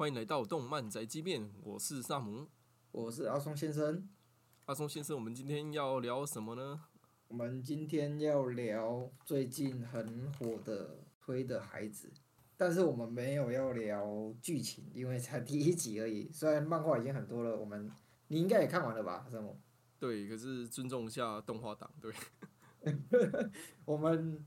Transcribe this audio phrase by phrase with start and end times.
[0.00, 2.48] 欢迎来到动漫宅急便，我是萨姆。
[2.90, 4.08] 我是阿松先生。
[4.64, 6.80] 阿松先生，我们今天要聊什么呢？
[7.28, 10.88] 我们今天要聊最近很火的
[11.20, 12.08] 《推的孩子》，
[12.56, 16.32] 但是我们没有要聊剧情，因为才第一集而已。
[16.32, 17.92] 虽然漫画已经很多了，我们
[18.28, 19.60] 你应该也看完了吧，萨姆？
[19.98, 22.10] 对，可是尊重一下动画党，对。
[23.84, 24.42] 我们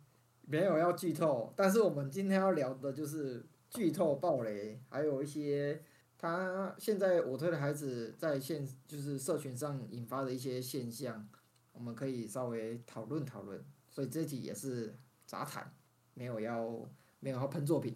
[0.48, 5.84] 没有要剧透，但是我们今天要聊的就是剧透暴雷，还有一些
[6.18, 11.28] 他现在我推的孩子在线就是社群上引发的一些现象，
[11.72, 13.64] 我们可以稍微讨论讨论。
[13.90, 15.74] 所以这集也是杂谈，
[16.14, 16.88] 没有要
[17.20, 17.96] 没有要喷作品。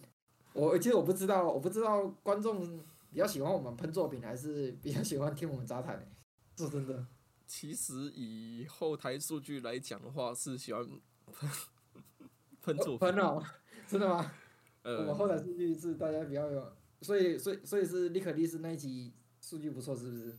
[0.54, 2.80] 我其实我不知道，我不知道观众
[3.12, 6.08] 比较喜欢我们喷作品，还是比较喜欢听我们杂谈。
[6.56, 7.06] 说真的。
[7.46, 10.84] 其实以后台数据来讲的话，是喜欢
[11.32, 11.50] 喷
[12.62, 13.44] 喷作喷哦，
[13.88, 14.32] 真的吗？
[14.88, 16.72] 呃，我们后台数据是大家比较有，
[17.02, 20.38] 所以所以所以是利可利斯那一集数据不错，是不是？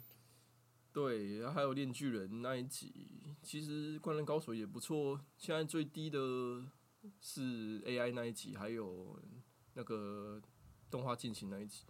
[0.90, 5.20] 对，然后还有炼巨人那一集，其实灌篮高手也不错。
[5.36, 6.18] 现在最低的
[7.20, 9.20] 是 AI 那一集，还有
[9.74, 10.40] 那个
[10.90, 11.84] 动画进行那一集。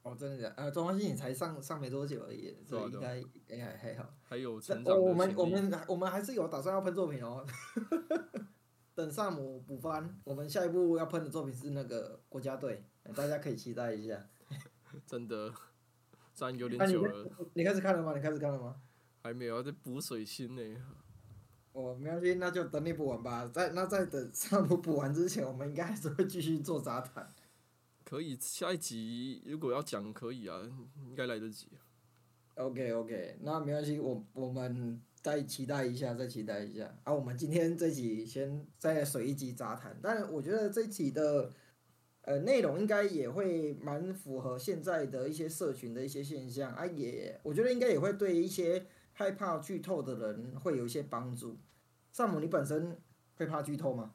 [0.00, 0.54] 哦，真的假？
[0.56, 4.14] 呃，动画进行才上上没多久而已，所以应该 AI 还好。
[4.22, 7.46] 还有成长我们我们我们还是有打算要喷作品哦。
[8.96, 12.82] 等萨姆补番，我们下一步要喷的作品是那个国家队，
[13.14, 14.26] 大家可以期待一下。
[15.06, 15.52] 真的，
[16.32, 17.28] 虽然有点久了。
[17.52, 18.14] 你开始看了吗？
[18.16, 18.80] 你开始看了吗？
[19.22, 20.62] 还没有，在补水星呢。
[21.72, 23.46] 哦，没关系，那就等你补完吧。
[23.48, 27.28] 在那在等萨姆补完之前，我们应该还是会继续做杂谈。
[28.02, 30.58] 可以，下一集如果要讲可以啊，
[31.04, 31.68] 应该来得及。
[32.54, 36.96] OK OK，那没关系，我我们再期待一下，再期待一下。
[37.02, 41.52] 啊，我们今天这集先再水一集杂谈，但我觉得这集的
[42.20, 51.58] 呃内容应该也会蛮符合现在的一些社群的一些现象啊，也我觉得应该也会对一些害怕剧透的人会有一些帮助。
[52.12, 52.96] 萨姆，你本身
[53.34, 54.14] 会怕剧透吗？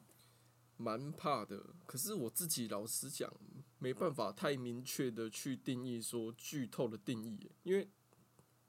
[0.78, 3.30] 蛮怕的，可是我自己老实讲。
[3.78, 7.88] 没办法太明确的去定义说剧透的定义，因为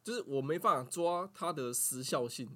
[0.03, 2.49] 就是我没办法抓它的时效性。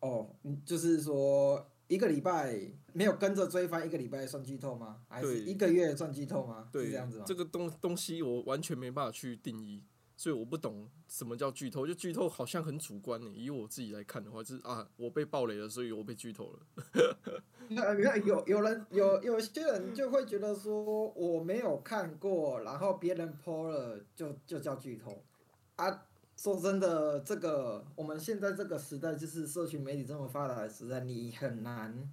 [0.00, 0.34] 哦，
[0.66, 2.58] 就是说一个礼拜
[2.92, 5.02] 没有跟着追番，一个礼拜算剧透吗？
[5.08, 6.68] 还是一个月算剧透吗？
[6.72, 7.24] 对，这样子吗？
[7.26, 9.84] 这个东东西我完全没办法去定义。
[10.14, 13.28] 所以我不懂什么叫剧透，就剧透好像很主观呢。
[13.34, 16.60] 以我自己来看的话，就是啊，我被暴雷了，所以我被剧透了。
[17.70, 25.24] 那你看，有有人有有些人就会觉得说，我没有看过，然后别人泼了，就就叫剧透。
[25.74, 26.04] 啊，
[26.36, 32.12] 说真的，这个我们现在这个时代，就是社群媒体这么发达的时代，你很难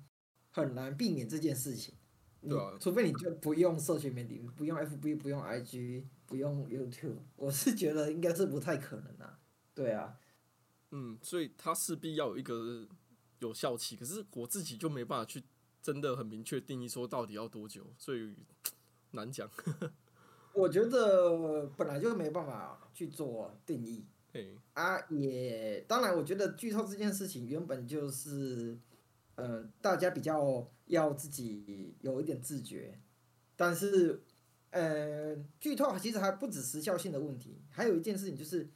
[0.51, 1.95] 很难避免这件事情。
[2.41, 6.05] 对啊，除非你就不用社群媒体，不用 FB，不用 IG。
[6.29, 9.39] 不用 YouTube，我是觉得应该是不太可能啊。
[9.73, 10.15] 对啊，
[10.91, 12.87] 嗯，所以它势必要有一个
[13.39, 15.43] 有效期，可是我自己就没办法去
[15.81, 18.35] 真的很明确定义说到底要多久，所以
[19.09, 19.49] 难讲。
[20.59, 24.05] 我觉得本来就没办法去做定义。
[24.31, 28.77] 对啊，也当然，我觉得剧透这件事情原本就是，
[29.35, 32.99] 嗯，大家比较要自己有一点自觉，
[33.55, 34.21] 但是。
[34.71, 38.69] 呃，剧透其实还不止时效性的问题，还有一件事情就是，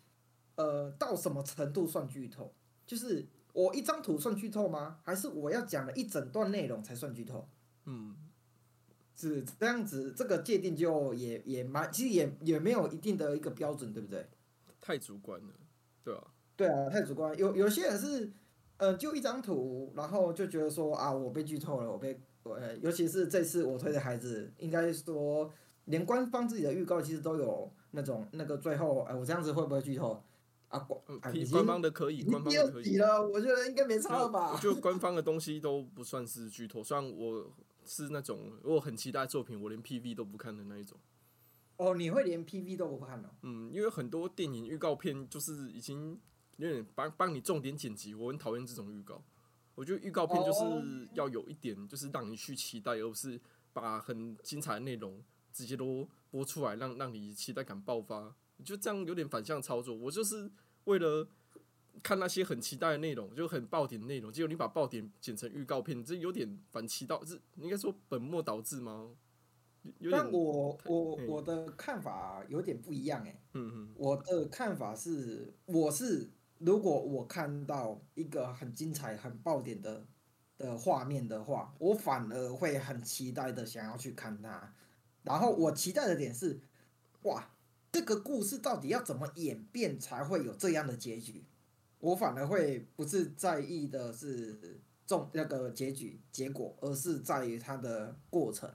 [0.56, 2.52] 呃，到什么程度算剧透？
[2.88, 3.24] 就是
[3.54, 4.98] 我一张图算剧透吗？
[5.04, 7.48] 还是我要讲了一整段内容才算剧透？
[7.86, 8.16] 嗯，
[9.16, 14.28] 是这样子，这个界定就也也蛮，其实也也没有一定的一个标准，对不对？
[14.82, 15.54] 太主观了，
[16.04, 16.24] 对啊，
[16.56, 17.38] 对啊，太主观。
[17.38, 18.32] 有有些人是，
[18.78, 25.52] 呃，就一张图，然后就觉得说啊，我被剧透了，我被，呃，尤其是这次我推的孩子，应该说。
[25.88, 30.24] 连官方自己的预告其实都有那种那个最后，哎，我这样子会不会剧透？
[30.70, 30.98] 啊，官
[31.52, 34.58] 官方的可以，官方的可以了，我觉得应该没差了吧？
[34.62, 37.52] 就官方的东西都不算是剧透，虽然我
[37.86, 40.98] 是那种我很期待作品，我连 PV 都不看的那一种。
[41.78, 43.30] 哦，你会连 PV 都不看哦？
[43.42, 46.20] 嗯，因为很多电影预告片就是已经
[46.58, 49.24] 有点帮帮你重点剪辑，我很讨厌这种预告。
[49.76, 53.40] 我觉得预告片就是要有一点，就是让你去期待，而不是
[53.74, 55.24] 把很精彩的内容。
[55.52, 58.36] 直接都播出来，让让你期待感爆发，
[58.66, 59.96] 就这样有点反向操作。
[59.96, 60.52] 我就是
[60.86, 61.28] 为了
[62.04, 69.12] 看那些很期待的内容，就很爆点的内容，结果你把爆点剪成预告片，这有点反其道，是应该说本末倒置吗？
[70.12, 73.42] 但我我我的看法有点不一样哎。
[73.54, 73.94] 嗯嗯。
[73.96, 76.30] 我的看法是，我是
[76.60, 80.06] 如果我看到一个很精彩、很爆点的
[80.58, 84.74] 的画面的话，我反而会很期待的想要去看它。
[85.24, 86.62] 然后我期待的点是，
[87.24, 87.50] 哇，
[87.92, 91.44] 这个故事到底要怎么演变才会有这样的结局？
[92.04, 98.70] 我反而会不是在意的是重那个结局结果，而是在于它的过程。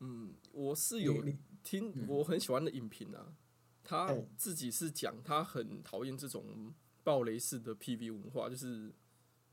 [0.00, 1.24] 嗯，我是有
[1.64, 3.34] 听我很喜欢的影评啊，
[3.82, 8.92] 他自己是讲他很讨厌这种暴雷式的 PV 文化，就是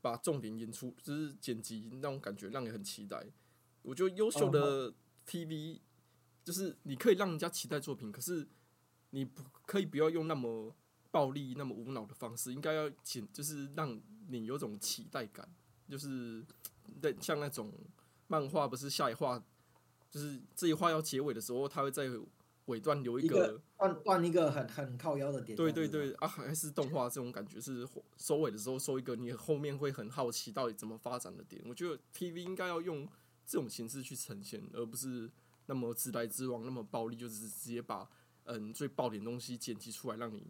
[0.02, 3.26] 把重点演出，就是剪辑那种感觉，让人很期待。
[3.80, 4.92] 我觉得优秀的
[5.26, 5.80] PV
[6.44, 8.46] 就是你可以让人家期待作品，可是
[9.10, 10.76] 你不可以不要用那么
[11.16, 13.98] 暴力、那么无脑的方式，应该要剪，就是让
[14.28, 15.48] 你有种期待感，
[15.88, 16.44] 就是
[17.00, 17.72] 对像那种
[18.26, 19.42] 漫画，不是下一话。
[20.10, 22.08] 就是这一话要结尾的时候，他会在
[22.66, 25.56] 尾段留一个断断一个很很靠腰的点。
[25.56, 27.86] 对对对啊，还是动画这种感觉是
[28.16, 31.60] 收尾的时候收一个你后面会很好奇到底怎么发展的点。
[31.66, 33.06] 我觉得 TV 应该要用
[33.44, 35.30] 这种形式去呈现，而不是
[35.66, 38.08] 那么直来直往、那么暴力，就是直接把
[38.44, 40.46] 嗯最爆点东西剪辑出来让你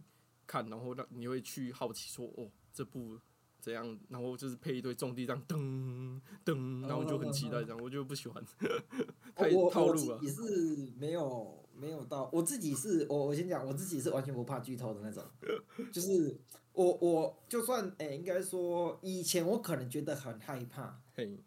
[0.47, 3.19] 看，然后让你会去好奇说哦这部。
[3.59, 8.41] 怎样，然后就是配一堆重地这样噔噔，然后就很期待这样，我就不喜欢，
[9.35, 10.15] 太套路了。
[10.15, 15.25] 我自己是没有没有到，我自己是我我先讲，我自己是完全不怕剧透的那种，
[15.91, 16.39] 就是
[16.75, 21.01] 我我就算哎，应该说以前我可能觉得很害怕，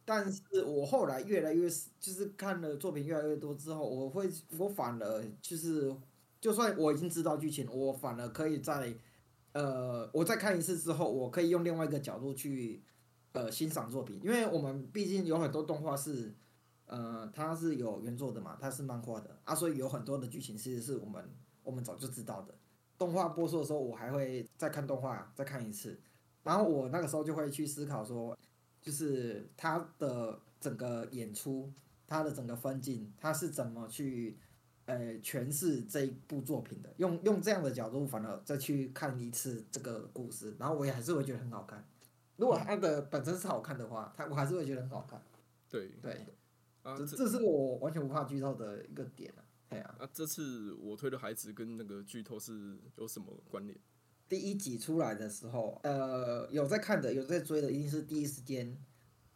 [0.03, 1.69] 但是我后来越来越
[2.01, 5.95] 就是看了作品越来越多之后，我会我反而就是
[6.39, 8.95] 就算我已经知道剧情，我反而可以在。
[9.51, 12.83] 呃，我再看一次之后，我可以用另外一个角度去
[13.31, 16.35] 呃欣赏作品，因为我们毕竟有很多动画是
[16.85, 21.27] 呃它是有原作的嘛，它是漫画的啊，所以有很多的剧情其实是我们
[21.63, 22.53] 我们早就知道的。
[22.95, 25.99] 动画播出的时候，我还会再看动画再看一次，
[26.43, 28.37] 然后我那个时候就会去思考说，
[28.79, 31.73] 就是它的整个演出，
[32.05, 34.37] 它的整个分镜，它是怎么去。
[34.89, 41.87] 呃，诠释这一部作品的，用用这样的角度，反而再去看一次这个故事，然后我也还是会觉得很好看。
[42.37, 45.21] 如果它的本身是好看的话，它我还是会觉得很好看。
[45.69, 46.25] 对对，
[46.81, 49.45] 啊这这是我完全不怕剧透的一个点啊。
[49.69, 49.95] 对啊。
[49.99, 53.77] 啊，这次我推的孩子跟那个剧透是有什么关联？
[54.27, 58.75] 第一集出来的时候，呃，有在看的，有在追的，一定是第一时间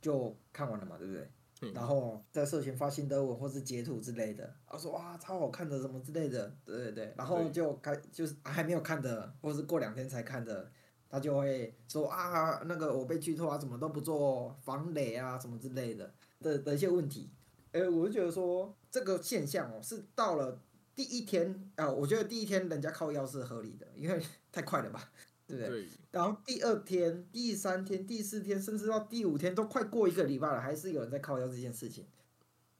[0.02, 1.30] 就看完了嘛，对不对？
[1.74, 10.72] 然后在社群发新的文或是截图之类的，我说哇超好看的什么之类的，对对对，然后就开就是还没有看的，或是过两天才看的，
[11.10, 16.14] 他就会说啊那个我被剧透啊，怎么都不做防雷啊什么之类的。
[16.42, 17.30] 的的一些问题，
[17.72, 20.60] 哎，我就觉得说这个现象哦是到了
[20.94, 24.22] 第一天啊，我觉得第一天人家靠腰是合理的，因为
[24.52, 25.10] 太快了吧。
[25.58, 25.88] 对不对？
[26.12, 32.06] 然后第二天、第三天、第四天，甚至到第五天，都快过一个礼拜了，还是有人在靠腰这件事情。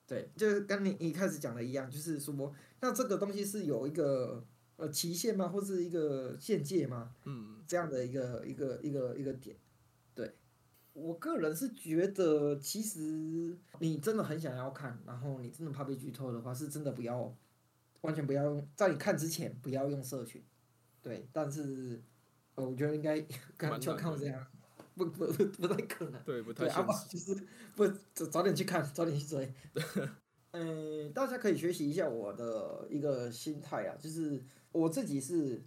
[0.06, 5.48] 对，就是跟你一开始讲的一样，就是说，那这个东西是有一个呃期限吗？
[5.48, 7.16] 或是一个限界吗？
[7.24, 9.56] 嗯，这样的一个一个一个一个点。
[10.14, 10.36] 对，
[10.92, 17.36] 我个人是觉得，其实你真的很想要看，然后你真的怕被剧透的话，是真的不要，
[18.02, 20.44] 完全不要用，在你看之前不要用社群。
[21.02, 22.04] 对，但是。
[22.56, 23.20] 哦，我觉得应该
[23.58, 24.46] 看就看这样，
[24.96, 26.22] 不不不不太可能。
[26.24, 27.10] 对，不太现实。
[27.10, 29.54] 就是不早早点去看，早点去追。
[30.52, 34.40] 嗯，大家可以学习一下我的一个心态啊，就是
[34.72, 35.64] 我自己是，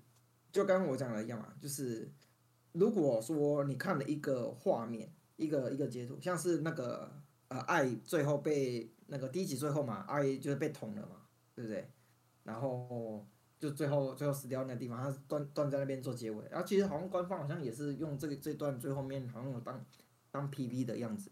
[0.52, 2.08] 就刚刚我讲的一样嘛，就是
[2.70, 7.10] 如果说你看了一个画面，一个一个截图，像是那个
[7.48, 11.22] 呃爱最后被那个第一集最后嘛，爱就是被捅了嘛，
[11.52, 11.90] 对不对？
[12.44, 13.26] 然后。
[13.58, 19.84] 就最后最后死掉那个地方，他断断在那边做结尾，然后其实好像官方好像也是用这个这段最后面好像有当
[20.30, 21.30] 当 PV 的样子，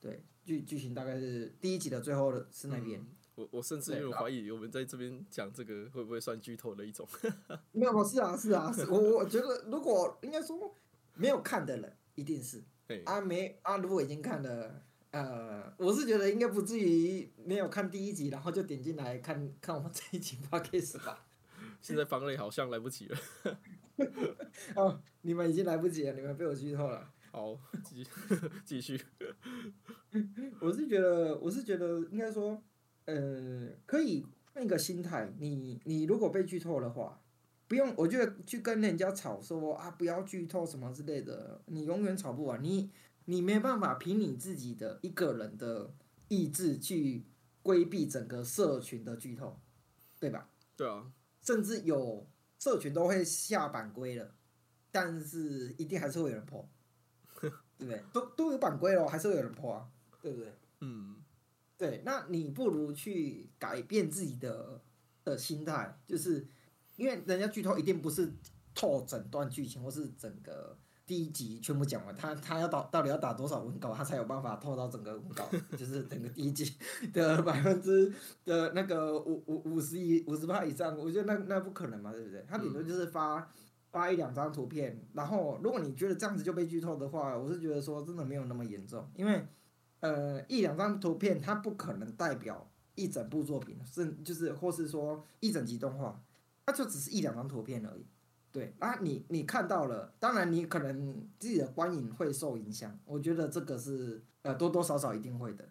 [0.00, 3.04] 对剧剧情大概是第一集的最后的是那边。
[3.36, 7.06] 我我甚至有怀疑我们在这边讲这个会不会算剧透的一种？
[7.72, 10.74] 没有，是啊是啊，我我觉得如果应该说
[11.14, 12.62] 没有看的人一定是，
[13.04, 21.26] 啊没啊如果已经看了，呃我是觉得应该不至于没有看第一集然后就点进来看看我们这一集 podcast 吧。
[21.80, 23.18] 现在防雷好像来不及了。
[24.76, 27.12] 哦，你们已经来不及了，你们被我剧透了。
[27.30, 28.04] 好，继
[28.64, 29.00] 继续。
[30.60, 32.60] 我是觉得，我是觉得，应该说，
[33.04, 35.32] 呃，可以换一个心态。
[35.38, 37.20] 你你如果被剧透的话，
[37.68, 42.62] 不用，我觉得去跟人家吵说啊，不要剧透什么之类的，你永远吵不完。
[42.62, 42.90] 你
[43.26, 45.94] 你没办法凭你自己的一个人的
[46.28, 47.26] 意志去
[47.62, 49.60] 规避整个社群的剧透，
[50.18, 50.48] 对吧？
[50.76, 51.12] 对啊。
[51.42, 52.26] 甚至有
[52.58, 54.34] 社群都会下版规了，
[54.90, 56.68] 但是一定还是会有人破，
[57.40, 58.02] 对不对？
[58.12, 59.88] 都都有版规了，还是会有人破啊，
[60.20, 60.52] 对不对？
[60.80, 61.16] 嗯，
[61.78, 64.82] 对，那你不如去改变自己的
[65.24, 66.46] 的的心态，就是
[66.96, 68.32] 因为人家剧透一定不是
[68.74, 70.76] 透整段剧情或是整个
[71.10, 75.44] 第一集全部讲完，他他要到到底要打多少文稿，他才有办法透到整个文稿，
[75.76, 76.72] 就是整个第一集
[77.12, 78.12] 的百分之
[78.44, 82.44] 的那个五五五十以五十八以上，我觉得那那不可能嘛，对不对？
[82.48, 83.50] 他顶多就是发。
[83.92, 89.44] 发一两张图片，然后如果你觉得这样子就被剧透的话，我是觉得说真的没有那么严重，因为
[89.98, 96.22] 呃一两张图片它不可能代表一整部作品，是就是或是说一整集动画，
[96.66, 98.06] 它就只是一两张图片而已。
[98.52, 105.68] 对，那你你看到了，当然你可能自己的观影会受影响，我觉得这个是呃多多少少一定会的。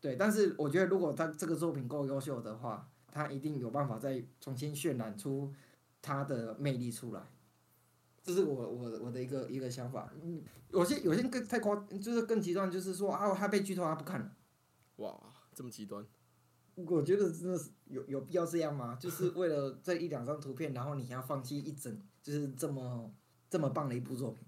[0.00, 5.52] 对，但是我觉得如果他这个作品够优秀的话，他一定有办法再重新渲染出
[6.00, 7.22] 他的魅力出来。
[8.24, 14.32] 这是我我我的一个一个想法，嗯，有些有些更太夸，就是更极端，就是说啊，他被剧透他不看了。
[14.96, 15.20] 哇，
[15.52, 16.04] 这么极端？
[16.74, 18.96] 我觉得真的是有有必要这样吗？
[18.98, 23.12] 就是为了这一两张图片，然后你要放弃一整，就是这么
[23.50, 24.46] 这么棒的一部作品。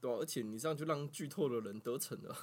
[0.00, 2.36] 对啊，而且你这样就让剧透的人得逞了。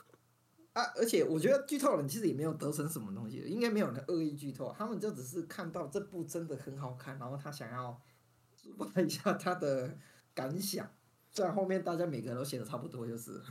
[0.74, 8.02] 啊，而且我觉得剧透人其实也没有得逞什么东西，应该没有人恶意剧透，他们就只是看到这部真的很好看，然后他想要
[8.58, 9.98] 抒发一下他的。
[10.34, 10.90] 感想，
[11.30, 13.42] 虽然后面大家每个人都写的差不多，就是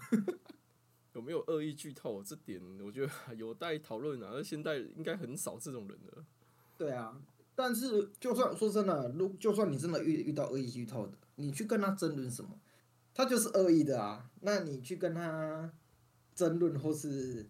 [1.13, 4.31] 有没有恶意剧透这点，我觉得有待讨论啊。
[4.33, 6.25] 而现在应该很少这种人了。
[6.79, 7.21] 对啊，
[7.63, 12.59] 但是就算说真的，如就算你真的遇遇到恶意剧透的，你去跟他争论什么，
[13.13, 14.31] 他就是恶意的啊。
[14.41, 15.71] 那你去跟他
[16.35, 17.47] 争论或是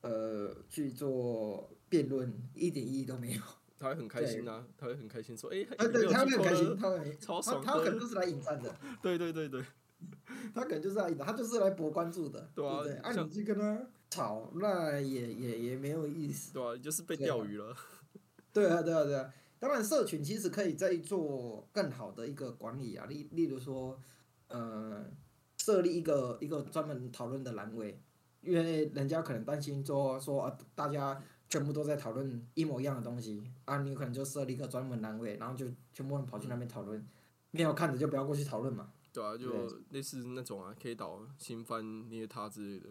[0.00, 3.42] 呃去做辩论，一点意义都没有。
[3.78, 7.62] 他会很开心啊，他会很开心说：“哎，对，他会很开心，他会超爽。
[7.62, 8.74] 他可能就是来引战的。
[9.02, 9.62] 对对对对，
[10.54, 12.50] 他可能就是来引战，他就是来博关注的。
[12.54, 16.54] 对啊，啊，你去跟他吵，那也也也没有意思。
[16.54, 17.74] 对啊，就是被钓鱼了。
[18.52, 19.32] 对啊，对啊，对啊。
[19.60, 23.96] 当然，社群其实可以再做更好的一个管理啊，例例如说，
[24.48, 25.04] 呃，
[25.58, 28.02] 设立一个一个专门讨论的栏位，
[28.40, 31.22] 因为人家可能担心说说啊，大家。
[31.50, 33.78] 全部都在讨论一模一样的东西啊！
[33.78, 37.04] 你可能就设立一个专门栏位，然后就全部人跑去那边讨论，
[37.50, 38.92] 没有看的就不要过去讨论嘛。
[39.12, 42.86] 对啊，就类似那种啊，K 岛、新番、捏他之类的。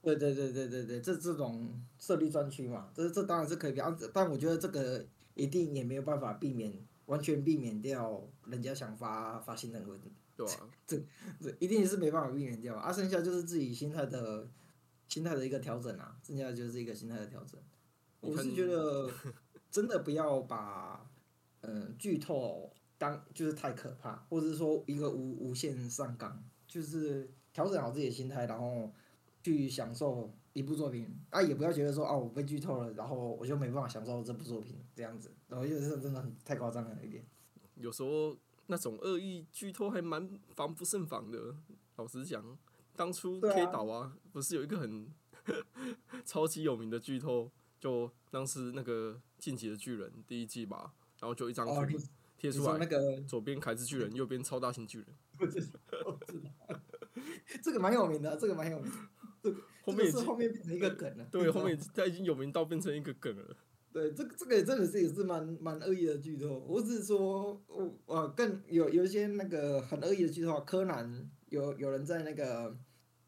[0.00, 3.76] 对对对对对对，这这种设立专区嘛，这这当然是可以，
[4.14, 5.04] 但我觉得这个
[5.38, 6.70] 一定也没有办法避免，
[7.06, 9.98] 完全避免掉人家想发发新的文。
[10.36, 10.68] 对啊。
[10.86, 10.98] 这
[11.40, 14.46] 这一定是没办法避免掉，啊，剩下就是自己心态的
[15.08, 17.58] 心态的一个调整啊，剩下就是一个心态的调整。
[18.20, 19.08] 我是觉得，
[19.70, 21.08] 真的不要把
[21.60, 28.92] 嗯剧透当就是太可怕，或者是说一个无无限上纲，就是调整好自己的心态，然后
[29.42, 37.24] 去享受一部作品啊，也不要觉得说哦我被剧透了，然后我就没办法享受这部作品这样子，然后就是真的很太夸张了一点。
[37.76, 38.36] 有时候
[38.66, 41.54] 那种恶意剧透还蛮防不胜防的，
[41.96, 42.58] 老实讲，
[42.96, 45.08] 当初 K 岛啊，不是有一个很
[46.26, 47.50] 超级有名的剧透？
[47.80, 51.96] 就当时那个《进击的巨人》第一季吧，然后就一张图
[52.36, 55.06] 贴出来，那个左边凯之巨人，右边超大型巨人。
[57.62, 58.92] 这个蛮有名的，这个蛮有名。
[59.40, 61.24] 这个后面是后面变成一个梗了。
[61.30, 63.56] 对，后面他已经有名到变成一个梗了。
[63.92, 66.58] 对，这个这个真的是也是蛮蛮恶意的剧透。
[66.68, 70.60] 我只是说，我我更有有一些那个很恶意的剧透。
[70.60, 72.76] 柯南有有人在那个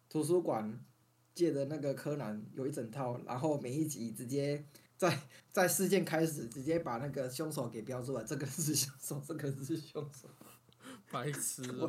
[0.09, 0.85] 图书馆。
[1.33, 4.63] 借的那个柯南有一整套，然后每一集直接
[4.97, 5.19] 在
[5.53, 10.29] 在事件开始直接把那个凶手给标出来，这个是凶手，这个是凶手。
[11.11, 11.89] 白痴哦，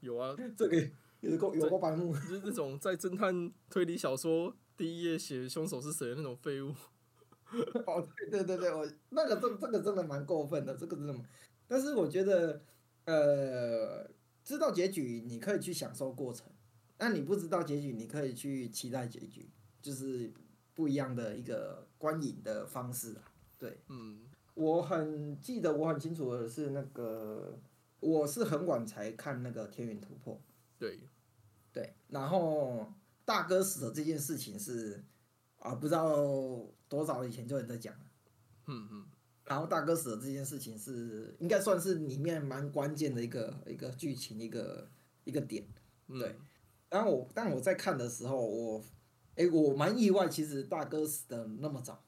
[0.00, 0.88] 有啊，这个
[1.20, 6.72] 有个有个白目，就是那种在侦探推理小说第一页写凶手是谁的那种废物。
[7.86, 11.14] 哦，对对对对，我那个这这个真的蛮过分的，这个真的。
[11.66, 12.62] 但是我觉得，
[13.06, 14.08] 呃，
[14.44, 16.46] 知道结局你可以去享受过程。
[16.98, 19.48] 那你不知道结局，你可以去期待结局，
[19.80, 20.32] 就是
[20.74, 23.22] 不一样的一个观影的方式啊。
[23.58, 24.20] 对，嗯，
[24.54, 27.58] 我很记得，我很清楚的是那个，
[28.00, 30.34] 我是很晚才看那个《天元突破》。
[30.78, 31.00] 对，
[31.72, 32.86] 对，然后
[33.24, 35.04] 大哥死的这件事情是
[35.58, 36.16] 啊，不知道
[36.88, 38.06] 多早以前就有人在讲了。
[38.66, 39.06] 嗯嗯。
[39.44, 44.90] 然后大哥死的这件事情是应该算是里面蛮关键的一个一个剧情一个
[45.24, 45.66] 一个点，
[46.06, 46.36] 对。
[46.90, 48.84] 然后我，但我在看的时候，我，
[49.36, 52.04] 哎，我蛮意外，其实大哥死的那么早，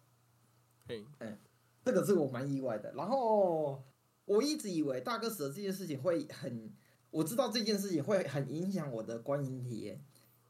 [0.86, 1.38] 嘿，哎，
[1.82, 2.92] 这个是我蛮意外的。
[2.92, 3.82] 然后
[4.26, 6.70] 我一直以为大哥死的这件事情会很，
[7.10, 10.04] 我知道这件事情会很影响我的观影体验，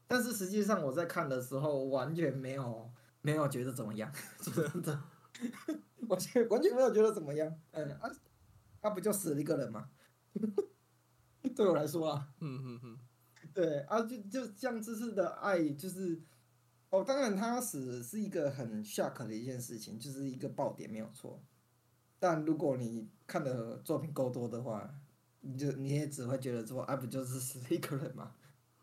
[0.07, 2.91] 但是实际上我在看的时候完全没有
[3.21, 5.01] 没有觉得怎么样， 真的。
[6.07, 7.55] 完全完全没有觉得怎么样。
[7.71, 8.11] 嗯啊，
[8.81, 9.89] 他不就死了一个人吗？
[11.55, 12.99] 对我来说啊，嗯嗯嗯，
[13.53, 16.21] 对啊，就就像这次的爱，就是
[16.89, 21.41] 哦，当然他死是一个很 shock 的一件事情，就是一个爆点没有错。
[22.19, 24.93] 但如果你看的作品够多的话，
[25.41, 28.33] 你就你也只会觉得说，啊，不 就是死一个人吗？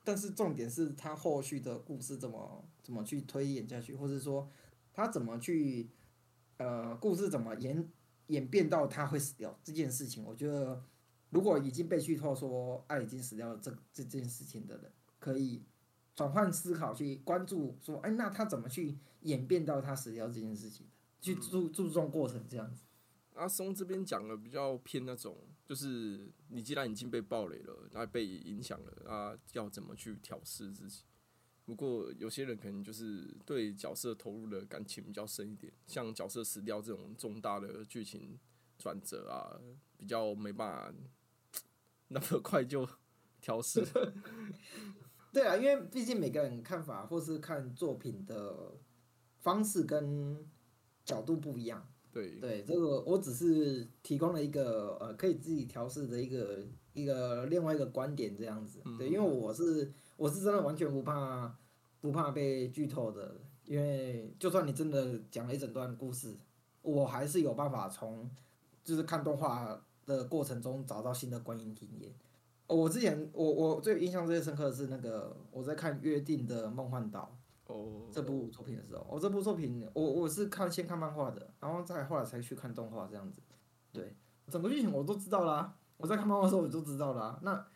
[0.04, 4.50] 但是重点是他后续的故事怎么怎么去推演下去，或者说
[4.92, 5.90] 他怎么去
[6.56, 7.88] 呃故事怎么演
[8.28, 10.82] 演变到他会死掉这件事情，我觉得
[11.30, 15.62] 如果已经被剧透说爱已经死掉了这这件事情的人，可以
[16.14, 20.86] 转换思考去关注说，哎，那他怎么去演变到他死掉这件事情
[21.20, 22.84] 去注注重过程这样子。
[23.34, 25.36] 阿松这边讲的比较偏那种，
[25.68, 31.02] 就是你既然已经被暴雷了，那被影响了啊，要怎么去调试自己？
[31.66, 38.38] 不过有些人可能就是对角色投入的感情比较深一点，像角色死掉这种重大的剧情
[38.78, 39.60] 转折啊，
[39.98, 40.94] 比较没办法
[42.08, 42.88] 那么快就
[43.42, 43.86] 调试。
[45.30, 48.78] 对啊，因为毕竟每个人看法或是看作品的
[49.40, 50.48] 方式跟
[51.04, 51.86] 角度不一样。
[52.22, 56.58] 对对，这个我只是提供了一个呃可以自己调试的一个
[56.92, 58.80] 一个另外一个观点这样子。
[58.98, 61.56] 对，因为我是我是真的完全不怕
[62.00, 66.36] 不怕被剧透的，因为就算你真的讲了一整段故事，
[66.82, 68.28] 我还是有办法从
[68.82, 72.12] 就是看动画的过程中找到新的观影体验。
[72.66, 77.32] 我之前我我最印象最深刻的是那个我在看《约定的梦幻岛》。
[77.68, 83.42] 哦，这部作品的时候，我这部作品，我我是看先看漫画的，然后再后来才去看动画这样子。
[83.92, 84.16] 对，
[84.48, 85.76] 整个剧情我都知道啦。
[85.98, 87.38] 我在看漫画的时候我就知道啦。
[87.42, 87.66] 那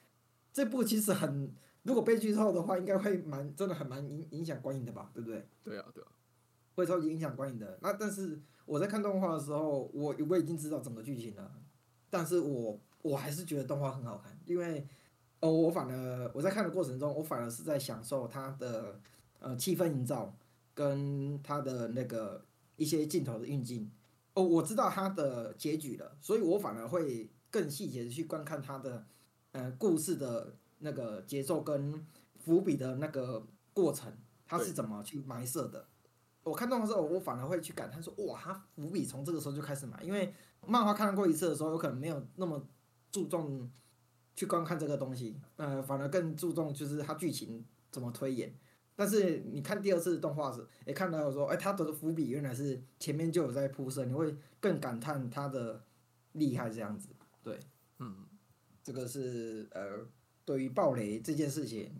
[0.50, 5.10] 这部其实很，如果被剧透的话，应该会蛮真的很蛮影影响观影的吧？
[5.12, 5.46] 对不对？
[5.62, 6.08] 对啊，对啊，
[6.74, 7.78] 会超级影响观影的。
[7.82, 11.52] 那但是我在看动画的时候，我我已经知道整个剧情了，
[12.08, 14.86] 但是我我还是觉得动画很好看，因为
[15.40, 18.98] 哦，我反而我在看的过程中，我反而是在享受它的。
[19.42, 20.32] 呃，气氛营造
[20.72, 23.90] 跟他的那个一些镜头的运镜，
[24.34, 29.04] 哦，我知道他的结局了，所以我反而会更细节的去观看他的，
[29.50, 35.88] 呃，故事的那个节奏跟伏笔的那个过程，他是怎么去埋设的。
[36.44, 40.32] 我看动画的时候，我反而会去感叹说，哇，他伏笔从这个时候就开始埋，因为
[40.66, 42.64] 漫画看过一次的时候，有可能没有那么
[43.10, 43.70] 注重
[44.34, 48.54] 去观看这个东西，呃，反而更注重就是它剧情怎么推演。
[48.94, 55.82] 但是你看第二次动画时，也看到说，哎，他的伏笔原来是前面就有在铺设，你会更感叹他的
[56.32, 57.08] 厉害这样子。
[57.42, 57.58] 对，
[58.00, 58.26] 嗯，
[58.84, 60.06] 这个是呃，
[60.44, 61.90] 对于暴雷这件事情，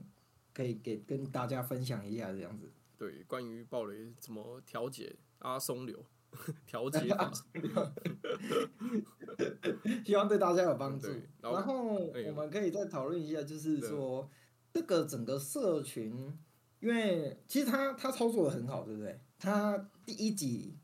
[0.53, 2.71] 可以给跟大家分享一下这样子。
[2.99, 6.05] 对，关于暴雷怎么调节阿松流
[6.67, 7.33] 调节法，
[10.05, 11.09] 希望对大家有帮助。
[11.41, 14.31] 然后我们可以再讨论一下，就是说
[14.75, 16.39] 这个整个社群。
[16.83, 19.21] 因为其实他他操作的很好，对不对？
[19.38, 20.77] 他第一集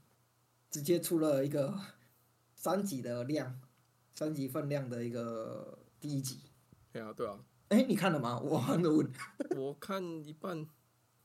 [0.70, 1.76] 直接出了一个
[2.54, 3.60] 三集的量，
[4.14, 6.38] 三集分量的一个第一集。
[6.92, 7.44] 对啊，对啊。
[7.70, 8.38] 哎，你看了吗？
[8.38, 9.12] 我很问。
[9.58, 10.68] 我看一半。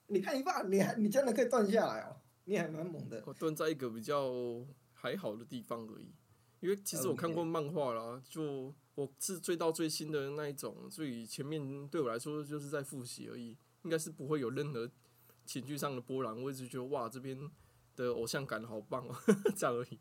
[0.08, 3.22] 你看一半，你还你真的可以断下来哦，你还蛮猛的。
[3.28, 4.34] 我断在一个比较
[4.92, 6.12] 还好的地方而已，
[6.62, 13.56] 因为其实我看过漫画啦，就我是追到最新的那一种，所以前面对我来说就是在复习而已。
[13.84, 14.90] 应该是不会有任何
[15.46, 17.38] 情绪上的波澜，我一直觉得哇，这边
[17.96, 19.16] 的偶像感好棒哦，
[19.56, 20.00] 这样而已。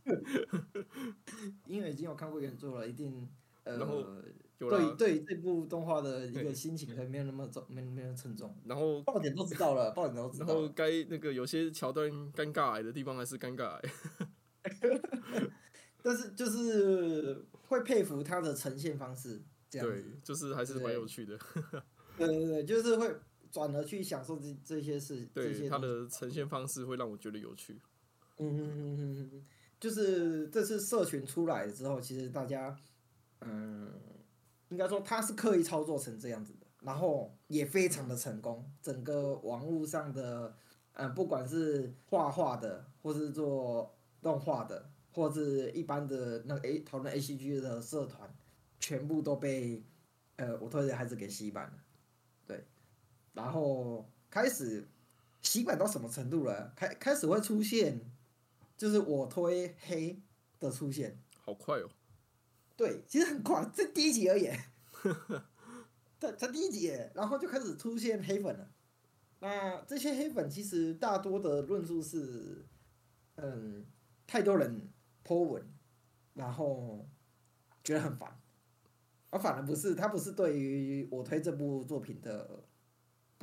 [1.67, 3.29] 因为已经有看过原作了，一定
[3.65, 4.23] 呃，
[4.59, 8.57] 对对这部动画的一个心情可能没有那么重，没没有沉重。
[8.65, 10.47] 然后爆点都知道了，爆点都知道。
[10.47, 13.83] 然后该那个有些桥段尴尬癌的地方还是尴尬癌。
[16.05, 21.37] 但是就是会佩服他的呈现方式，这样对，就是还是蛮有趣的。
[22.19, 23.13] 对对对，就是会。
[23.53, 27.79] 转而去享受这这些事，对它的呈现方式会让我觉得有趣。
[28.39, 29.47] 嗯嗯嗯嗯嗯，
[29.79, 32.75] 就是这次社群出来之后，其实大家，
[33.43, 33.93] 嗯，
[34.71, 38.65] 应该说他是刻意操作成这样子的，然后也非常的成功。
[38.81, 40.57] 整个网络上的，
[40.95, 48.35] 嗯，不管是画画的，或是做动画的，或是一般的那个 A 讨论 A C G 的社团，
[48.81, 49.85] 全部都被
[50.37, 51.79] 呃我推的孩子给吸满了。
[53.33, 54.89] 然后开始
[55.41, 56.73] 洗版到什么程度了？
[56.77, 58.01] 开开始会出现，
[58.77, 60.21] 就是我推黑
[60.61, 61.19] 的出现。
[61.37, 61.89] 好快哦！
[62.77, 64.49] 对，其实很快，这第一集而已。
[66.21, 68.71] 这这第一集，然后就开始出现黑粉了。
[69.41, 72.65] 那这些黑粉其实大多的论述是，
[73.35, 73.85] 嗯，
[74.25, 74.89] 太多人
[75.27, 75.67] po 文，
[76.35, 77.09] 然后
[77.83, 78.41] 觉得很烦。
[79.31, 82.63] 而反而不是，他不是对于我推这部作品的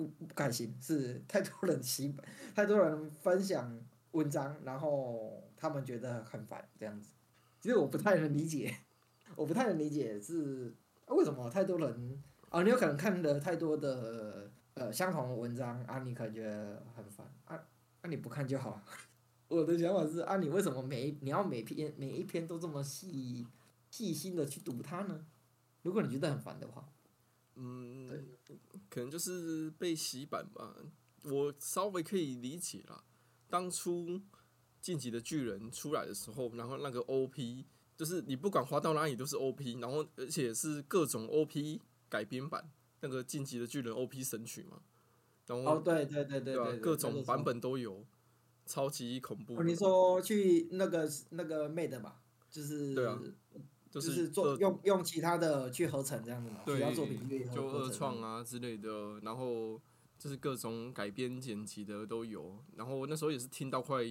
[0.07, 2.15] 不不开心，是太多人喜，
[2.55, 3.77] 太多人分享
[4.12, 7.12] 文章，然后他们觉得很烦这样子。
[7.59, 8.73] 其实我不太能理解，
[9.35, 10.73] 我不太能理解是
[11.07, 17.62] 为什么太多人啊，你有可能看的太多的呃相同的文章啊，你可能觉得很烦啊，
[18.01, 18.81] 那你不看就好。
[19.49, 23.45] 我的想法是啊，你为什么每你要每篇每一篇都这么细
[23.89, 25.25] 细心的去读它呢？
[25.81, 26.88] 如果你觉得很烦的话，
[27.55, 28.09] 嗯，
[28.89, 30.75] 可能就是被洗版吧。
[31.23, 33.03] 我稍微可以理解啦。
[33.49, 34.09] 当初
[34.81, 37.65] 《晋级的巨人》出来的时候，然后那个 OP
[37.97, 44.79] 就是你不管滑到哪里都是 OP，然后而且是各种 OP 改编版，那个《晋级的巨人》OP 神曲嘛。
[45.47, 48.05] 然后哦，对对对对对，各种版本都有，
[48.65, 49.62] 超级恐怖。
[49.63, 53.19] 你说去那个那个 Made 吧，就是对啊。
[53.89, 57.19] 就是做用用其他的去合成这样子嘛，其他作品
[57.54, 59.82] 就二创啊之类的，然后
[60.17, 64.04] 就是各种改编剪辑的都有，然后那时候也是听到快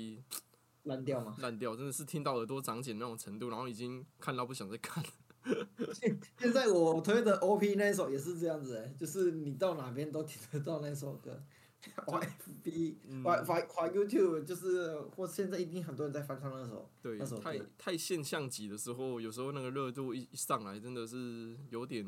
[0.85, 5.05] 烂掉嘛，烂掉，真的是听到耳朵长茧那种程度，然后已经看到不想再看。
[5.95, 11.43] 现现在我推的 OP 那首也是这样子哎，就是你到哪边都听得到那首歌。
[12.09, 22.05] 玩 FB，玩玩玩 YouTube，就是或现在一定很多人在翻唱那首，对，太太现象级的时候，有时候那个热度一一上来，真的是有点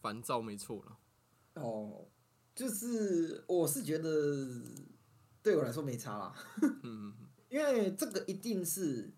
[0.00, 0.98] 烦躁，没错了。
[1.54, 2.06] 哦，
[2.54, 4.62] 就是我是觉得
[5.42, 6.34] 对我来说没差啦，
[6.82, 7.14] 嗯，
[7.48, 9.12] 因为这个一定是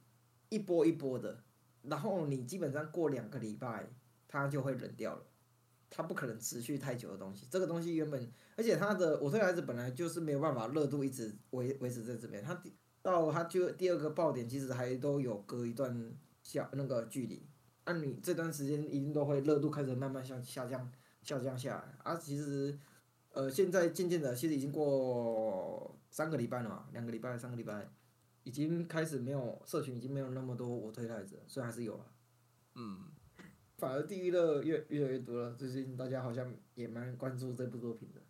[0.51, 1.43] 一波一波的，
[1.83, 3.91] 然后你基本上过两个礼拜，
[4.29, 5.23] 它就会冷掉了。
[5.91, 12.63] 它不可能持续太久的东西，这个东西原本，而且它的我这个孩子本来就是没有办法热度一直维维持在这边，它
[13.01, 17.49] 到它就第二个爆点其实还都有隔一段下那个距离，
[17.87, 22.79] 那你这段时间一定都会热度开始慢慢向下降下降下来，啊其实
[23.33, 27.89] 呃现在渐渐的其实已经过三个礼拜了嘛，两个礼拜三个礼拜，
[28.45, 32.05] 已经开始没有社群已经没有那么多我推孩子，虽然还是有了，
[32.75, 33.05] 嗯。
[33.79, 38.21] 反而地狱乐越越来越多了，最近大家好像也蛮关注这部作品的。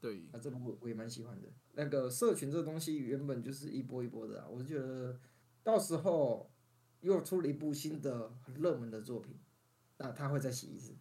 [0.00, 0.28] 对。
[0.30, 1.48] 啊，这部我也蛮喜欢的。
[1.72, 5.18] 那个社群这东西原本就是一波一波的啊，我就觉得
[5.64, 6.48] 到时候
[7.00, 9.36] 又出了一部新的很热门的作品，
[9.96, 10.94] 那他会再洗一次。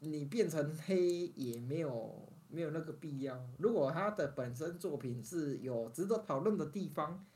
[0.00, 3.46] 你变成黑也没有没有那个必要。
[3.58, 7.26] 如果他的本身作品是有值得讨论的地方，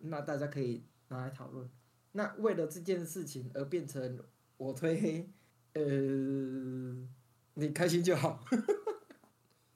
[0.00, 1.66] 那大家可以拿来讨论。
[2.12, 4.18] 那为了这件事情而变成
[4.58, 5.30] 我推黑。
[5.74, 5.82] 呃，
[7.54, 8.44] 你开心就好，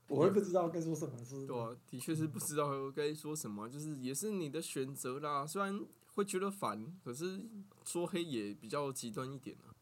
[0.09, 1.25] 我也不知道该说什么。
[1.25, 5.47] 是，对啊，的确是不知道该说什么，就是也是你的选择啦。
[5.47, 5.81] 虽然
[6.15, 7.41] 会觉得烦，可是
[7.85, 9.75] 说黑也比较极端一点啊。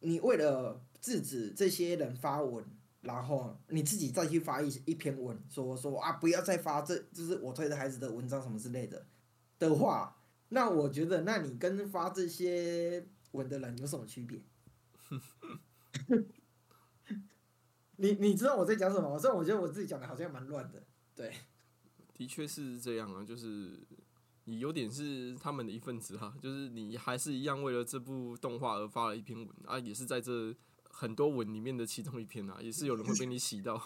[0.00, 2.64] 你为了制止这些人发文，
[3.02, 9.06] 然后你自己再去发一一篇文，说说啊，不要再发这就是我推的孩子的文章什么之类的
[9.58, 10.16] 的话，
[10.48, 14.42] 那我觉得，那你跟发这些文的人有什么区别？
[17.96, 19.18] 你你知道我在讲什么？
[19.18, 20.82] 虽然我觉得我自己讲的好像蛮乱的，
[21.14, 21.34] 对，
[22.14, 23.78] 的确是这样啊，就是
[24.44, 33.78] 你有点是他们的一份子哈，就是你还是一样为了这部动画而发了一篇文啊，也是在这很多文里面的其中一篇啊，也是有人会被你洗到，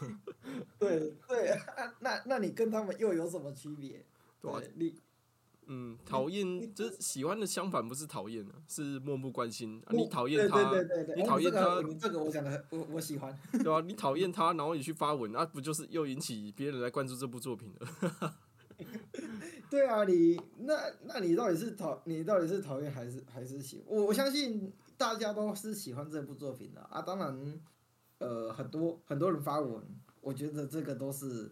[0.79, 1.59] 对 对，
[2.01, 4.07] 那那你跟他们又有什么区别？
[4.41, 4.95] 对，你。
[5.67, 9.83] 嗯，讨厌就是喜欢的相反，不是讨厌啊，是漠不关心。
[9.91, 10.73] 你讨厌他，
[11.17, 13.37] 你讨厌他，你这个我讲的，我我喜欢。
[13.63, 18.37] 对啊，你讨厌他，然后你去发文，那不就是又引起别人来关注这部作品了？
[19.71, 20.75] 对啊，你那
[21.05, 23.83] 那你到底是讨你到底是讨厌还是还是喜？
[23.87, 27.01] 我我相信大家都是喜欢这部作品的啊。
[27.01, 27.61] 当然，
[28.19, 29.83] 呃，很多很多人发文，
[30.21, 31.51] 我觉得这个都是。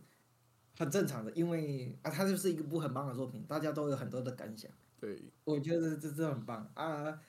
[0.76, 4.70] 很正常的，因为啊，它就是一个部很棒的作品，大家都有很多的感想。
[5.00, 7.20] 对，我觉得这这很棒啊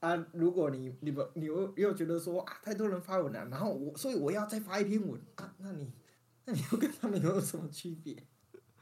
[0.00, 0.14] 啊！
[0.32, 5.90] 如果你你不你又又觉得说啊，太多人发文了，然后我所以我要再发一篇文啊，那你
[6.44, 8.22] 那你又跟他们有什么区别？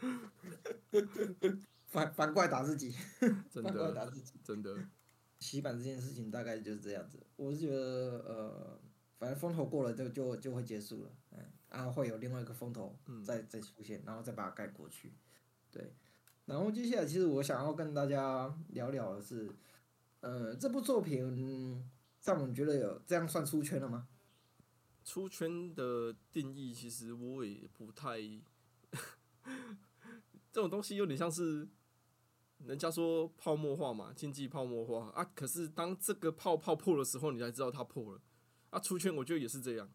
[1.86, 2.94] 反反过来打自己，
[3.50, 4.76] 反过来打自己，真的。
[5.38, 8.80] 洗版这件事情大概就是这样子，我是觉得呃，
[9.18, 11.38] 反正风头过了就就就会结束了，嗯。
[11.70, 15.12] 然后会有另外一个风头再再出现，然后再把它盖过去，
[15.70, 15.94] 对。
[16.46, 19.48] 然后接下来，其实我想要跟大家聊聊的是，
[20.20, 24.08] 呃，这部作品，在我们觉得有这样算出圈了吗？
[25.04, 28.18] 出圈的定义，其实我也不太，
[30.50, 31.68] 这种东西有点像是
[32.58, 35.24] 人家说泡沫化嘛，经济泡沫化啊。
[35.34, 38.20] 可是当这个泡泡破的时候，你才知道它破了。
[38.70, 39.88] 啊，出圈我觉得也是这样。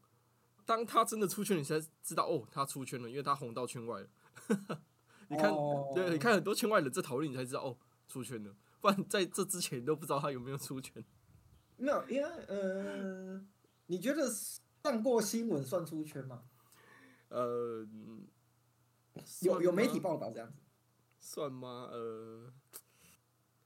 [0.65, 4.07] 当他真的出圈，你才知道哦，他出圈了，因为他红到圈外了。
[5.27, 5.51] 你看，
[5.93, 8.55] 对，你看很多圈外人在讨论，你才知道哦，出圈了。
[8.81, 11.03] 不然在这之前都不知道他有没有出圈。
[11.77, 13.43] 没有，因为呃，
[13.87, 14.29] 你觉得
[14.83, 16.43] 上过新闻算出圈吗？
[17.29, 17.87] 呃，
[19.41, 20.61] 有有媒体报道这样子，
[21.19, 21.89] 算吗？
[21.91, 22.53] 呃，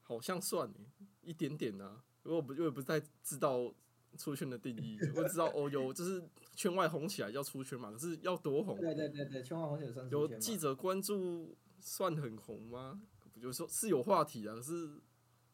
[0.02, 0.72] 好像算
[1.20, 2.02] 一点点啊。
[2.24, 3.72] 因为我不，因为不太知道
[4.18, 4.98] 出圈的定义。
[5.14, 6.22] 我知道哦，有就是
[6.60, 8.78] 圈外红起来叫出圈嘛，可是要多红？
[8.78, 13.00] 对对对对，圈外红起来算有记者关注算很红吗？
[13.36, 15.00] 有时候是有话题啊，可是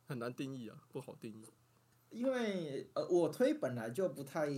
[0.09, 1.47] 很难定义啊，不好定义。
[2.11, 4.49] 因为呃，我推本来就不太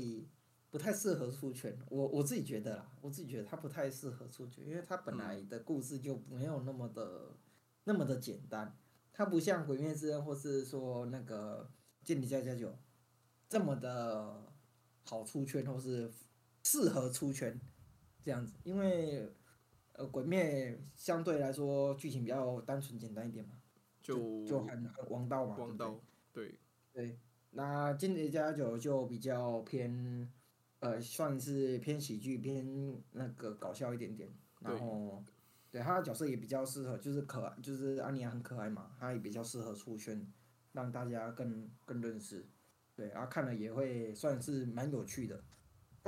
[0.71, 7.37] 不太适合出圈，我我自己觉得啦，我自己觉得它不太适合出圈，因为它本来的故事就没有那么的
[7.85, 8.75] 那么的简单，
[9.13, 11.71] 它不像《鬼灭之刃》或是说那个
[12.07, 12.69] 《间谍加加九》
[13.51, 14.51] 这么的
[15.05, 16.11] 好出圈，或是
[16.65, 17.61] 适合出圈
[18.23, 19.33] 这样子，因为
[19.93, 23.53] 呃，《鬼灭》相对来说剧情比较单纯简单一点嘛，
[24.01, 26.01] 就就很王道嘛，王道，
[26.33, 26.59] 对
[26.93, 27.19] 对。
[27.51, 30.31] 那《间谍加九》就比较偏，
[30.81, 34.31] 呃，算是偏喜剧，偏那个搞笑一点点。
[34.61, 35.25] 然后，
[35.71, 40.31] 对他的角色也比较适合，就是可爱，就是安妮亚很可爱嘛，他也比较适合出圈，
[40.73, 42.47] 让大家更更认识。
[42.95, 45.43] 对，然后看了也会算是蛮有趣的。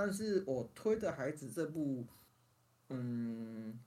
[0.00, 2.06] 但是我推的孩子这部，
[2.88, 3.78] 嗯。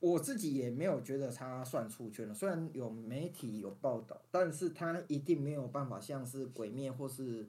[0.00, 7.48] 我自己也没有觉得他算出圈了，虽然有媒体有报道，但是他一定没有办法像是《鬼灭》或是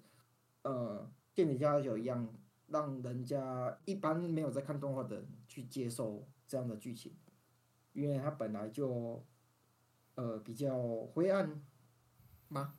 [0.61, 2.31] 呃《间谍加九》一样，
[2.67, 7.15] 让人家一般没有在看动画的人去接受这样的剧情，
[7.93, 9.25] 因为他本来就
[10.13, 11.59] 呃比较灰暗
[12.49, 12.75] 吗？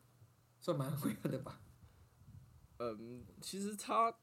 [0.61, 1.61] 算蛮 灰暗的吧。
[2.79, 4.17] 嗯，其实他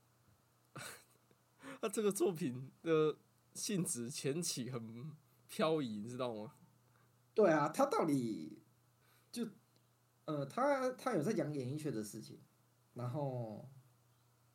[1.81, 3.17] 他这个作品的
[3.53, 5.11] 性质前期很。
[5.53, 6.53] 漂移，你知道吗？
[7.35, 8.57] 对啊，他到底
[9.33, 9.45] 就
[10.23, 12.39] 呃，他他有在讲演艺圈的事情，
[12.93, 13.67] 然后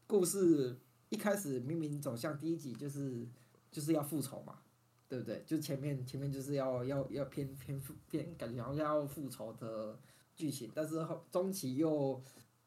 [0.06, 3.28] 故事一开始明明走向第一集就是
[3.70, 4.60] 就是要复仇嘛，
[5.06, 5.44] 对不对？
[5.46, 10.00] 就前面前面就是要要要偏偏偏感觉好像要复仇的
[10.34, 12.22] 剧情，但是后中期又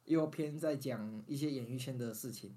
[0.06, 2.56] 又偏在讲一些演艺圈的事情，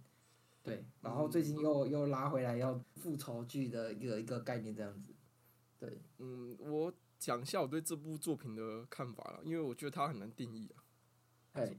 [0.63, 5.13] 对，然后最近又又拉回来要复仇剧的一个一个概念这样子。
[5.79, 10.83] 对，嗯，我讲一下我对这部作品的看法了，因为我觉得它很难定义啊。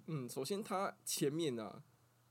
[0.08, 1.84] 嗯，首先它前面啊，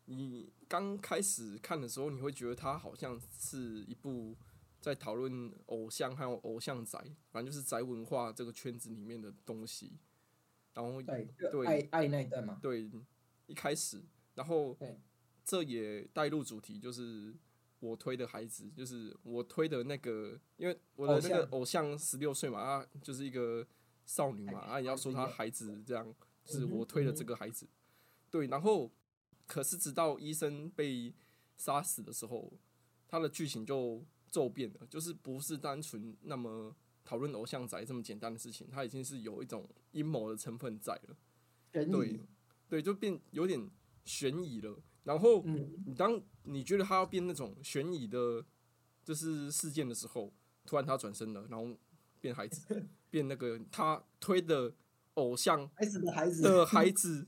[0.05, 4.37] 你刚开始看的时候，你会觉得它好像是一部
[4.81, 6.99] 在讨论偶像还有偶像宅，
[7.31, 9.99] 反正就是宅文化这个圈子里面的东西。
[10.75, 11.29] 然后对
[11.67, 12.91] 爱爱那一段嘛，对，
[13.47, 14.03] 一开始，
[14.35, 14.77] 然后
[15.45, 17.35] 这也带入主题就是。
[17.83, 23.67] 我推的孩子就是我推的那个，因为我的那个偶像十六岁嘛，啊，就是一个
[24.07, 27.67] 少女嘛，啊，你要说她孩子这样，就是我推的这个孩子，
[28.31, 28.89] 对，然后
[29.49, 31.13] 可是直到医生被
[31.57, 32.53] 杀死的时候，
[33.09, 34.01] 他的剧情就
[34.31, 36.73] 骤变了，就是不是单纯那么
[37.05, 41.17] 讨论偶像宅这么简单的事情，他已经是有一种阴谋的成分在了，
[41.73, 42.21] 对，
[42.69, 43.69] 对，就变有点
[44.05, 44.81] 悬疑了。
[45.05, 45.43] 然后，
[45.87, 48.45] 你当你觉得他要变那种悬疑的，
[49.03, 50.33] 就是事件的时候，
[50.65, 51.77] 突然他转身了，然后
[52.21, 54.73] 变孩子， 变那个他推的
[55.15, 57.27] 偶像孩子的孩子的孩子，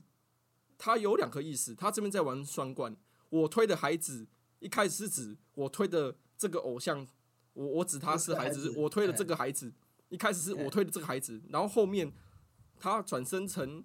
[0.77, 1.75] 他有两个意思。
[1.75, 2.95] 他这边在玩双关。
[3.29, 4.25] 我推的孩子
[4.59, 7.05] 一开始是指我推的这个偶像，
[7.53, 9.73] 我我指他是孩子，我推的这个孩子
[10.07, 12.13] 一开始是我推的这个孩子，然后后面
[12.77, 13.83] 他转身成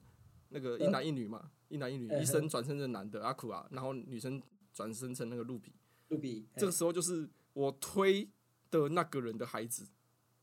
[0.50, 1.50] 那个一男一女嘛。
[1.70, 4.42] 一男一女，医生转身成男的阿苦啊，然后女生
[4.74, 5.72] 转身成那个露比。
[6.08, 8.28] 露比，这个时候就是我推
[8.68, 9.86] 的那个人的孩子，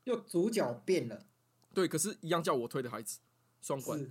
[0.05, 1.25] 就主角变了。
[1.73, 3.19] 对，可是，一样叫我推的孩子，
[3.61, 4.09] 双关，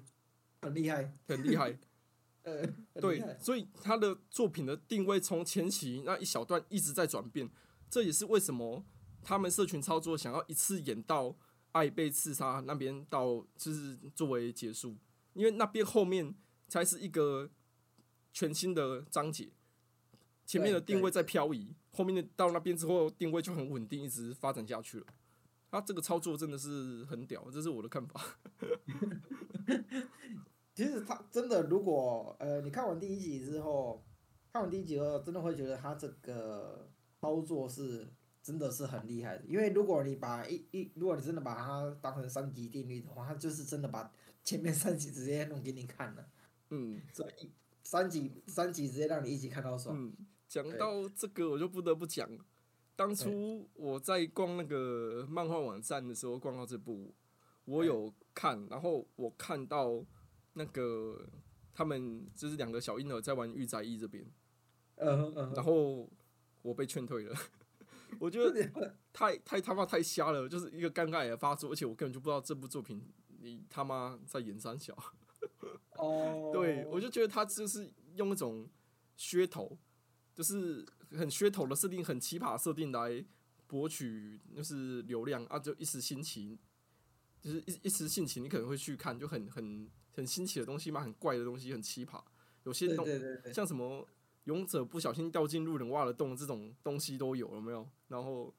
[0.60, 1.78] 很厉害，很厉害。
[2.44, 2.62] 呃，
[3.00, 7.48] 对，所以他的作品的定位从前期那一小段一直在转变，
[7.88, 8.84] 这也是为什么
[9.24, 11.34] 他们社群操作想要一次演到
[11.72, 14.94] 爱被刺杀那边到，就是作为结束，
[15.32, 16.34] 因为那边后面。
[16.68, 17.48] 才是一个
[18.32, 19.48] 全新的章节，
[20.44, 25.06] 前面的定位在漂移，后面的到那边之后定位就很稳定，一直发展下去了。
[25.70, 28.20] 他这个操作真的是很屌，这是我的看法。
[30.74, 34.04] 其实他真的，如果呃你看完第一集之后，
[34.52, 36.88] 看完第一集后，真的会觉得他这个
[37.20, 38.06] 操作是
[38.42, 39.44] 真的是很厉害的。
[39.46, 44.12] 因为如果你把一一，如果你真的把它当成三级定律的话，他就是真的把
[44.44, 46.28] 前面三集直接弄给你看了。
[46.70, 47.00] 嗯，
[47.82, 49.96] 三集三集直接让你一起看到爽。
[49.96, 50.12] 嗯，
[50.48, 52.28] 讲到这个，我就不得不讲，
[52.96, 57.14] 当初我在逛那个漫画网站的时候，逛到这部，
[57.64, 60.04] 我有看，然后我看到
[60.54, 61.28] 那个
[61.72, 64.24] 他们就是两个小婴儿在玩御宅一这边，
[64.96, 66.10] 嗯嗯，然后
[66.62, 67.36] 我被劝退了。
[68.18, 73.02] 我觉得太太他妈太瞎了，就是一个尴尬也发作，而且我根本就不知道这部作品
[73.40, 74.96] 你他妈在演三小。
[75.98, 78.68] 哦，对我就觉得他就是用那种
[79.18, 79.76] 噱头，
[80.34, 83.24] 就是很噱头的设定，很奇葩设定来
[83.66, 86.58] 博取就是流量啊，就一时兴起，
[87.40, 92.22] 就是一一时兴起，你可能会去看，就很很很新奇的东西嘛，很怪的东西，很奇葩，
[92.64, 94.06] 有些东对对对，像什么
[94.44, 97.88] 勇者不小心掉进路人挖了洞这种东西都有，有没有？
[98.08, 98.54] 然后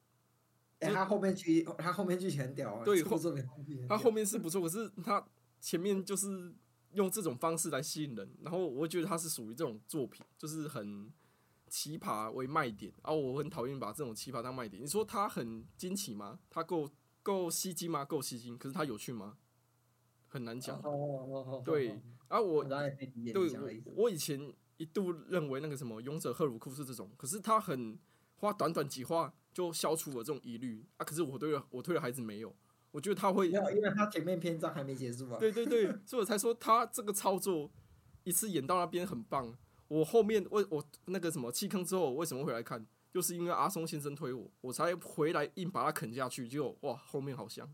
[0.80, 3.48] 哎，他后面剧，他后面剧情很屌啊，对后面
[3.88, 5.26] 他后面是不错，可是他
[5.60, 6.54] 前面就是。
[6.92, 11.12] 用这种方式来吸引人，然后我会觉得它是属于这种作品，就是很
[11.68, 14.82] 奇葩为卖点，然后我很讨厌把这种奇葩当卖点。
[14.82, 16.40] 你说它很惊奇吗？
[16.48, 16.90] 它够
[17.22, 18.04] 够吸睛吗？
[18.04, 19.36] 够吸睛，可是它有趣吗？
[20.28, 20.80] 很难讲。
[21.64, 22.64] 对，啊我
[23.32, 23.50] 对，
[23.94, 27.98] 我以前一度认为那个什么勇者赫鲁库是这种，可是他很
[28.36, 31.04] 花短短几话就消除了这种疑虑啊。
[31.04, 32.54] 可是我对了，我推的孩子没有。
[32.90, 35.38] 我觉得他会，因为他前面篇章还没结束啊。
[35.38, 37.70] 对对对，所以我才说他这个操作
[38.24, 39.56] 一次演到那边很棒。
[39.88, 42.86] 我后面为我那个什么弃坑之后，为什么回来看？
[43.10, 46.46] 就是因为阿松先生推我，我才回来硬把它啃下去。
[46.46, 47.66] 结果哇，后面好香。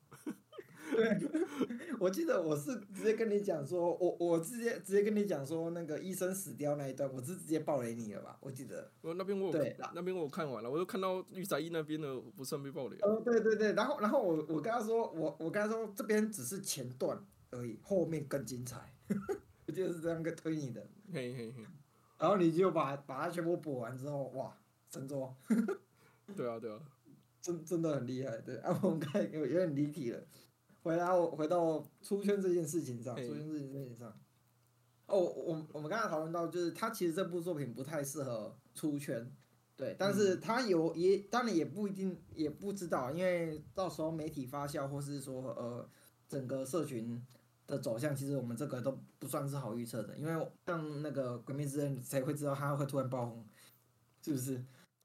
[0.91, 1.19] 对，
[1.99, 8.37] 我记得我是直接跟你讲说，我我直接直接跟你讲说，那个医生死掉那一段，我是直接爆雷你了吧？
[8.41, 8.91] 我记得。
[9.01, 12.97] 我那边我对，那边我看完了，我都看到玉仔一那边的不算被爆雷。
[13.03, 17.19] 哦，对对对，然后然后我我跟他说，我我跟他说这边只是前段
[17.51, 18.93] 而已，后面更精彩。
[19.67, 20.87] 我就是这样个推你的。
[21.13, 21.65] 嘿嘿嘿。
[22.19, 24.57] 然后你就把把它全部补完之后，哇，
[24.91, 25.35] 神作。
[26.37, 26.79] 对啊对啊，
[27.41, 28.37] 真真的很厉害。
[28.43, 30.21] 对啊，我们看有有点离题了。
[30.85, 34.15] 回来，我回到出圈这件事情上，出圈这件事情上。
[35.07, 39.35] 哦，我我们刚才讨论到，就是他其实这部作品不太适合出圈，
[39.77, 45.89] 对，但是他有也当然也不一定也不知道，因为到时候媒体发酵或是说呃
[46.29, 47.27] 整个社群
[47.67, 53.47] 的走向，其实我们这个都不算是好预测的，因为像那个鬼灭之刃，谁会知道他会突然爆红，
[54.23, 54.63] 是不是？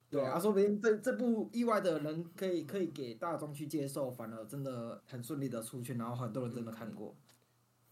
[0.10, 7.16] 对啊，说不定这这部意外的人可以可以给大众去接受，反而真的很顺利的出去，然后很多人真的看过，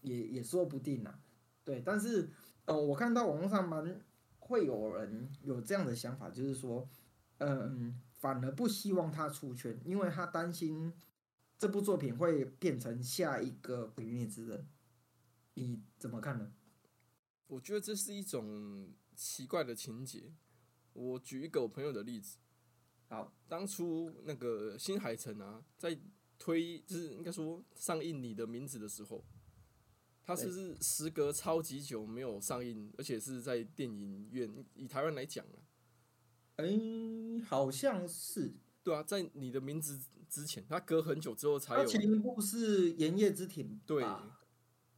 [0.00, 1.16] 也也说不定呐。
[1.64, 2.28] 对，但是
[2.64, 4.00] 呃，我看到网络上蛮
[4.40, 6.88] 会有人有这样的想法，就是说，
[7.38, 10.92] 嗯，反而不希望他出圈，因为他担心
[11.56, 14.66] 这部作品会变成下一个鬼灭之刃。
[15.54, 16.50] 你怎么看呢？
[17.46, 20.32] 我觉得这是一种奇怪的情节。
[20.98, 22.38] 我举一个我朋友的例子，
[23.08, 25.96] 好，当初那个新海诚啊，在
[26.38, 29.24] 推就是应该说上映你的名字的时候，
[30.24, 34.64] 他是是时隔超级久没有上映，而且是在电影院。
[34.74, 35.62] 以台湾来讲啊，
[36.56, 41.86] 嗯，好像是，对啊，在你的名字之前，他隔很久之后才有。
[41.86, 44.02] 前一部是《炎夜之庭》，对，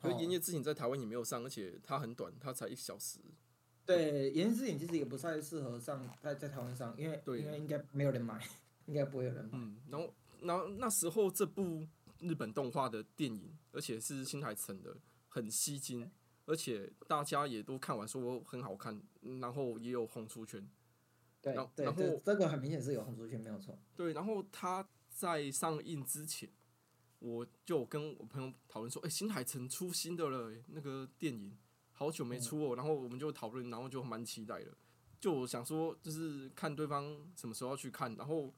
[0.00, 3.20] 所以《炎夜之庭》在台湾也没有上，而且它很短，它才一小时。
[3.90, 8.40] 对，言之影其实也不太适合上在在台湾上，因为因为应该没有人买，
[8.87, 9.50] 应该不会有人买。
[9.55, 11.85] 嗯，然后然后那时候这部
[12.20, 14.96] 日本动画的电影，而且是新海诚的，
[15.29, 16.09] 很吸睛，
[16.46, 19.03] 而且大家也都看完说很好看，
[19.40, 20.64] 然后也有红出圈。
[21.42, 23.76] 对，然后这个很明显是有红出圈，没有错。
[23.96, 26.48] 对，然后他在上映之前，
[27.18, 31.59] 我就跟我朋友讨论说，哎，新海诚出新的了，那个电影。
[32.00, 34.74] 好久没出哦，然后我们就讨论，然后就蛮期待的。
[35.20, 37.05] 就我想说，就是看对方
[37.36, 38.16] 什么时候要去看。
[38.16, 38.51] 然后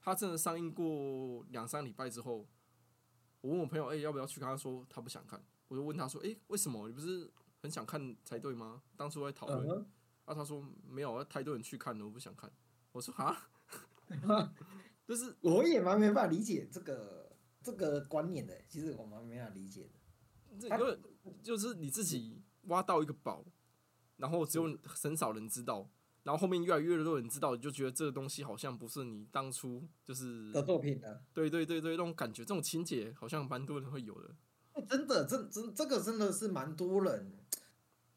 [0.00, 2.46] 他真的上映过两三礼拜之后，
[3.40, 4.48] 我问我朋友，哎，要不要去看？
[4.48, 5.44] 他说他不想看。
[5.66, 6.86] 我就问他说，哎，为什么？
[6.86, 7.28] 你不是
[7.62, 8.80] 很想看才对吗？
[8.96, 9.84] 当初在讨论。
[10.24, 12.48] 啊，他说没有，太多人去看了，我不想看。
[12.92, 13.50] 我说哈，
[15.04, 18.56] 就是我也蛮没办法理解这个这个观念的。
[18.68, 20.58] 其实我蛮没办法理解的。
[20.60, 21.00] 这个
[21.42, 22.40] 就是你自己。
[22.66, 23.44] 挖到一个宝，
[24.16, 25.88] 然后只有很少人知道，
[26.22, 31.22] 然后后面越来越多人知道，你就觉得这个东西好像不是你当初就是的作品的。
[31.32, 34.30] 对对对对，那种感觉，这种情节好像蛮多人会有的。
[34.88, 37.32] 真的，真真这个真的是蛮多人，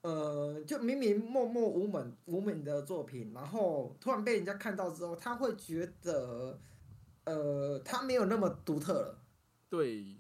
[0.02, 6.60] 呃，就明明默默无闻无名的作品，然后突然被人家看到之后，他会觉得
[7.26, 9.24] 呃，他没有那么独特了。
[9.70, 10.18] 对，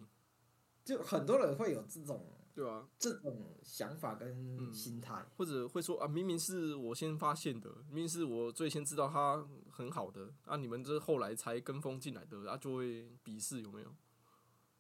[0.85, 2.23] 就很多人会有这种
[2.57, 13.95] 对啊，这种想法跟心态，或者会说啊，明明是我先发现的，明明是我最先知道他很好的，啊，你们这后来才跟风进来的，啊，就会鄙视有没有？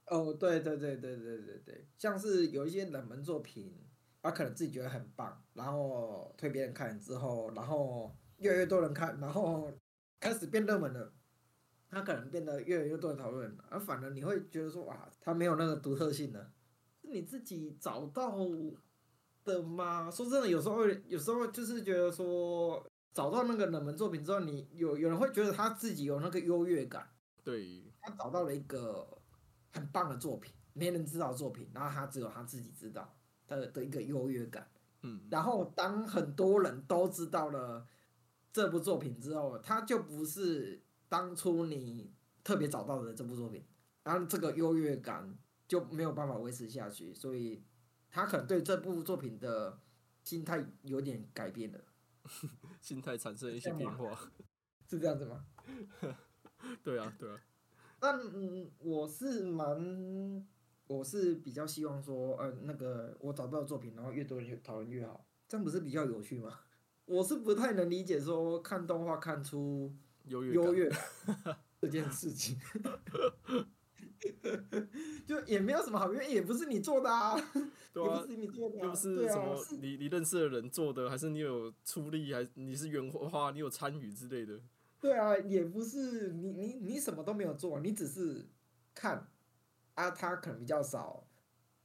[0.07, 3.71] 哦，对对对对对对对，像是有一些冷门作品，
[4.23, 9.71] 他可能自己觉得很棒，然后推别人看之后，然后越来越多人看，然后
[10.19, 11.13] 开始变热门了，
[11.91, 16.51] 他可能变得越来越多人讨论，而反而你会觉得说哇，他没有那个独特性了，
[17.07, 18.37] 是你自己找到
[19.43, 20.11] 的吗？
[20.11, 27.09] 说真的，有时候有时候就是觉得说找到那个冷门作品之后，你有有人会觉得他自己有那个优越感，
[27.43, 29.07] 对，他找到了一个。
[29.69, 33.15] 很棒的作品，没人知道作品，然后他只有他自己知道
[33.47, 34.67] 的的一个优越感。
[35.03, 37.85] 嗯，然后当很多人都知道了
[38.51, 42.11] 这部作品之后，他就不是当初你
[42.43, 43.63] 特别找到的这部作品，
[44.03, 45.37] 然后这个优越感
[45.67, 47.63] 就没有办法维持下去，所以
[48.09, 49.79] 他可能对这部作品的
[50.23, 51.79] 心态有点改变了，
[52.81, 54.17] 心态产生一些变化，
[54.89, 55.45] 是这样子吗？
[56.83, 57.39] 对啊，对啊。
[57.99, 60.45] 但嗯，我是蛮，
[60.87, 66.59] 我是比较希望说，呃，那个我找到的作品，然后越多人越讨论越好，这样不是比较有趣吗？
[67.05, 69.95] 我是不太能理解说看动画看出
[70.25, 70.91] 优越优越
[71.79, 72.59] 这件事情，
[75.25, 77.35] 就也没有什么好，因为也不是你做的啊，
[77.93, 84.59] 对啊，不是你做的，又不是什么你你认识的人做的，还是你有出力，还你是原话，你有参与之类的。
[84.99, 88.47] 对啊，也不是你你你什么都没有做，你只是
[88.95, 89.27] 看，
[89.93, 91.27] 啊，他可能比较少，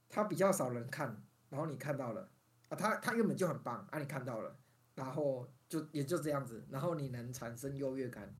[0.09, 2.29] 他比较少人看，然后你看到了，
[2.69, 4.57] 啊，他他原本就很棒，啊，你看到了，
[4.95, 8.35] 然后就也就这样子，然后你能产生优越感，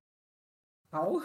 [0.89, 1.13] 好，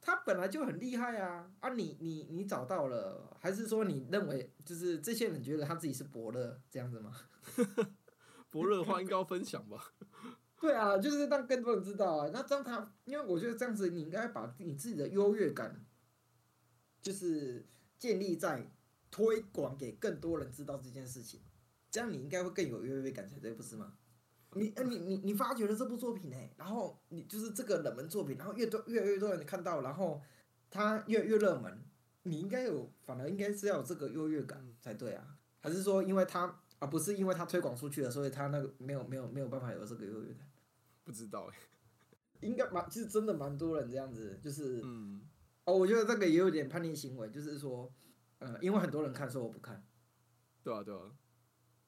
[0.00, 7.14] 他本来就很厉害啊，啊，你你你找到了，还是说你认为就是这些人觉得他自己是伯乐这样子吗？
[8.50, 9.92] 伯乐的话应该要分享吧。
[10.60, 12.30] 对啊，就是让更多人知道啊。
[12.32, 15.84] 那这样他，因为我觉得这样子，你应该把你自己的优越感，
[17.00, 17.66] 就是
[17.98, 18.70] 建立在
[19.10, 21.40] 推广给更多人知道这件事情，
[21.90, 23.96] 这样你应该会更有优越感才对，不是吗？
[24.54, 30.20] 你，呃，你你你发掘了这部作品呢，然后你就是这个冷门作品，然后越多越来越多人看到，然后
[30.70, 31.82] 它越越热门，
[32.24, 35.36] 你应该有，反而应该是要有这个优越感才对啊？
[35.60, 36.60] 还是说因为它？
[36.82, 40.48] 而不是因为它推广出去了，所以它那个没有没有没有办法有这个优越感。
[41.04, 41.54] 不知道哎，
[42.40, 45.20] 应该蛮，其实真的蛮多人这样子，就是，嗯，
[45.66, 47.92] 哦，我觉得这个也有点叛逆行为，就是说，
[48.38, 49.84] 呃，因为很多人看，所以我不看。
[50.62, 51.00] 对啊，对啊。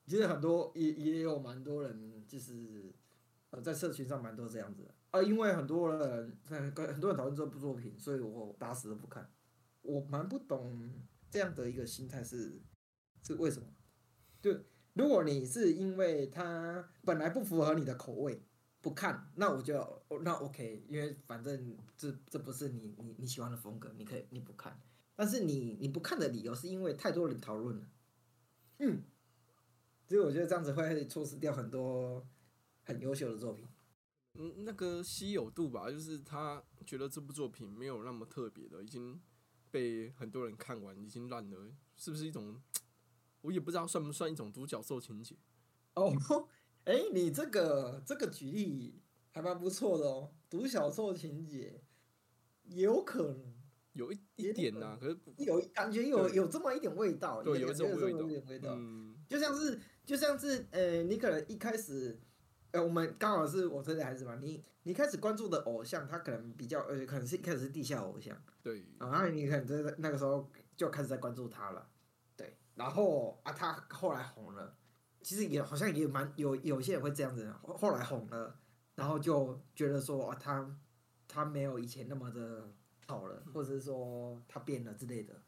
[0.07, 2.93] 其实很多也也有蛮多人，就是
[3.51, 9.31] 呃，在社群上蛮多这样子的啊，因为很多人很很多人讨论这部作品，所以我打死都不看。
[9.83, 10.91] 我蛮不懂
[11.31, 12.61] 这样的一个心态是
[13.23, 13.67] 是为什么？
[14.41, 14.59] 就。
[14.95, 18.43] 如果你是因为它本来不符合你的口味
[18.83, 19.73] 不看，那我就
[20.23, 24.79] 那 OK，因为反正这这不是你你你喜欢的风格，你可以你不看。
[25.17, 27.89] 但是你你不看的理由是因为太多人讨论了，
[28.81, 29.03] 嗯，
[30.13, 32.23] 所以我觉得这样子会错失掉很多
[32.83, 33.67] 很优秀的作品。
[34.35, 39.19] 嗯，那个稀有度吧，就是他觉得这部作品没有那么特别的，已经
[39.71, 42.61] 被很多人看完，已经烂了，是不是一种？
[43.41, 45.35] 我也不知道算不算一种独角兽情节。
[45.95, 46.13] 哦，
[46.85, 49.01] 哎，你这个这个举例
[49.31, 51.83] 还蛮不错的哦，独角兽情节，
[52.65, 53.55] 有可能
[53.95, 62.19] 有一一点呐，可是有感觉有有这么一点味道，对，有这么一点味道，嗯，就像是就像是呃，你可能一开始，
[62.73, 71.89] 呃，我们刚好是我推的孩子嘛，你你开始关注的偶像，他可能比较呃，可能是一开始是地下偶像，对，然后你可能在那个时候就开始在关注他了。
[72.37, 74.77] 对然后啊，他后来红了，
[75.23, 78.59] 其实也好像也蛮有有些人会这样子，后来红了，
[78.97, 80.79] 然后就觉得说啊，他
[81.29, 82.73] 他没有以前那么的
[83.07, 85.41] 好了，或者是说他变了之类的。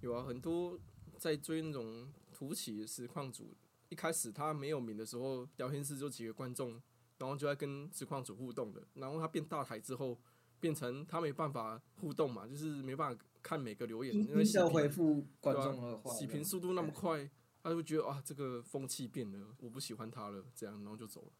[0.00, 0.78] 有啊，很多
[1.18, 3.56] 在追那种土起实况组，
[3.88, 6.80] 一开始他没有名的时候，聊天室就几个观众，
[7.18, 10.18] 然后就在跟实况组互动的，然后他变大台之后。
[10.58, 17.28] 变成他没办法互动嘛，就是没办法看每个留言，因为要回复观众的话，洗屏速度那么快，
[17.62, 21.32] 他就觉得啊，这个风气变了，我不喜欢他了，这样然后就走了。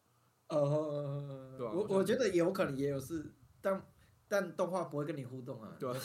[0.49, 3.83] 呃，对吧我我觉得有可能也有是，但
[4.27, 5.75] 但动画不会跟你互动啊。
[5.79, 5.99] 对啊。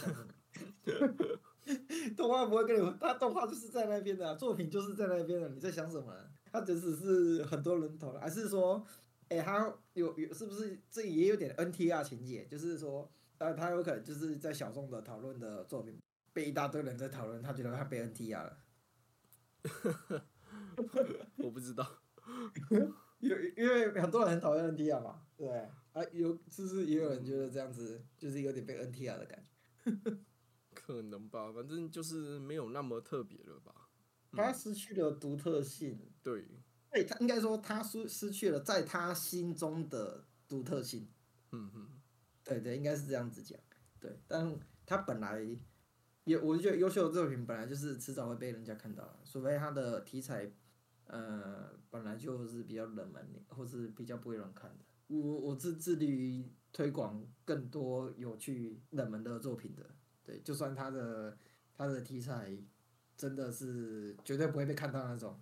[2.17, 6.13] 动画不会跟你，他动画就是在那边的，作品就是在那边的，你在想什么？
[6.53, 8.87] 他只是是很多人投，还是说？
[9.29, 12.45] 哎、他有有是不是这也有点 NTR 情节？
[12.45, 15.99] 就是说，呃，他有可能就是在小众的讨论的作品
[16.35, 18.59] 被一大堆人在讨论，他觉得他被 NTR 了。
[21.39, 21.87] 我不知道。
[23.21, 25.49] 因为因为很多人很讨厌 NTR 嘛，对
[25.95, 29.47] 啊，有就是也有人觉得这样子就是有点被 NTR 的感
[29.83, 30.17] 觉？
[30.75, 33.82] 可能吧，反正就是没有那么特别了吧。
[34.33, 36.45] 他失去了独特性，对，
[36.91, 41.09] 对他应该说他失失去了在他心中的独特性。
[41.51, 41.89] 嗯嗯，
[42.43, 43.59] 对对，应该是这样子讲。
[44.01, 45.41] 对，但他本来
[46.25, 50.51] 也，我就觉得优秀的作品本来就是迟早会被人家看到，除非他的题材，
[51.05, 54.85] 呃，本来就是比较冷门，或是比较不会有人看的。
[55.09, 59.95] 我我是致力于推广更多有趣冷门的作品的。
[60.25, 61.37] 对，就算他的
[61.75, 62.57] 他的题材
[63.17, 65.41] 真的是绝对不会被看到那种。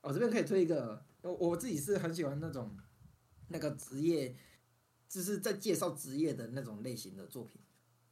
[0.00, 2.76] 我、这边可以推一个，我我自己是很喜欢那种
[3.48, 4.36] 那个职业。
[5.08, 7.60] 就是在介绍职业的那种类型的作品，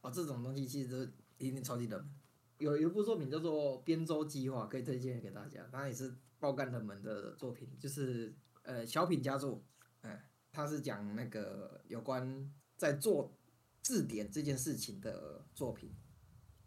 [0.01, 2.13] 啊，这种东西其实都一定超级冷门。
[2.57, 9.63] 有一部作品叫做《边州计划》，可以推荐给大家，当然也是爆干冷门的作品，就是呃小品佳作，
[10.01, 13.33] 哎，它是讲那个有关在做
[13.81, 15.95] 字典这件事情的作品。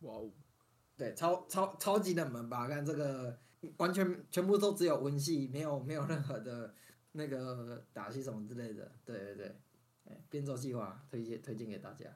[0.01, 0.33] 哇哦，
[1.03, 2.69] 对，超超超级冷门吧？
[2.69, 3.37] 看这个
[3.79, 6.73] 完全全部都只有文戏，没有没有任何的
[7.13, 8.93] 那个打戏什么之类的。
[9.05, 9.57] 对对对。
[10.05, 12.07] 哎，边州计划推荐推荐给大家，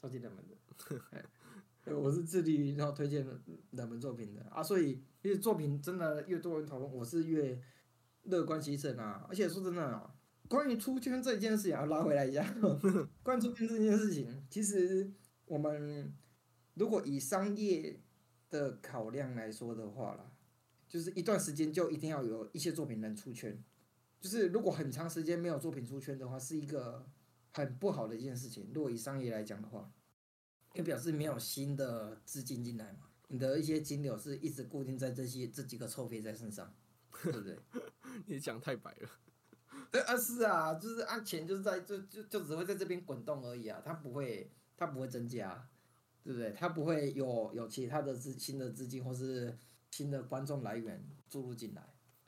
[0.00, 1.00] 超级冷门的。
[1.10, 1.24] 哎，
[1.92, 3.26] 我是致力于然后推荐
[3.72, 7.60] 冷门作品的啊，所以因为作品真的越多人讨论，我是越
[8.24, 9.26] 乐观其成啊。
[9.28, 10.14] 而且说真的啊，
[10.48, 12.44] 关于出圈这件事情，要拉回来一下。
[13.22, 15.10] 关于出圈这件事情，其实
[15.46, 16.12] 我们
[16.74, 18.00] 如果以商业
[18.50, 20.30] 的考量来说的话啦，
[20.86, 23.62] 就是一段时间就一定要有一些作品能出圈。
[24.20, 27.06] 就是如果很长时间没有作品出圈的话，是一个。
[27.52, 28.70] 很不好的一件事情。
[28.72, 29.90] 如果以商业来讲的话，
[30.74, 36.72] 也表示没有新的资金进来嘛，你的一些金流是一直固定在这些这几个臭肥在身上，
[37.24, 37.58] 对不对？
[38.26, 39.10] 你讲太白了。
[39.90, 45.68] 对啊，是啊，就是啊钱就是在就就就只会在这边滚动而已啊，它不会它不会增加，
[46.22, 46.52] 对不对？
[46.52, 49.56] 他不会有有其他的资新的资金或是
[49.90, 51.82] 新的观众来源注入进来。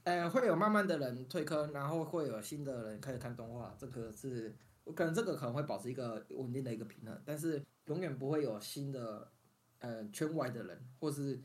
[0.05, 4.93] 呃，会有慢慢的人退坑，然后会有新的人开始看动画，这个是我。
[4.93, 9.30] 可能这个可能会保持一个稳定的一个平衡，但是永远不会有新的
[9.78, 11.40] 呃圈外的人，或是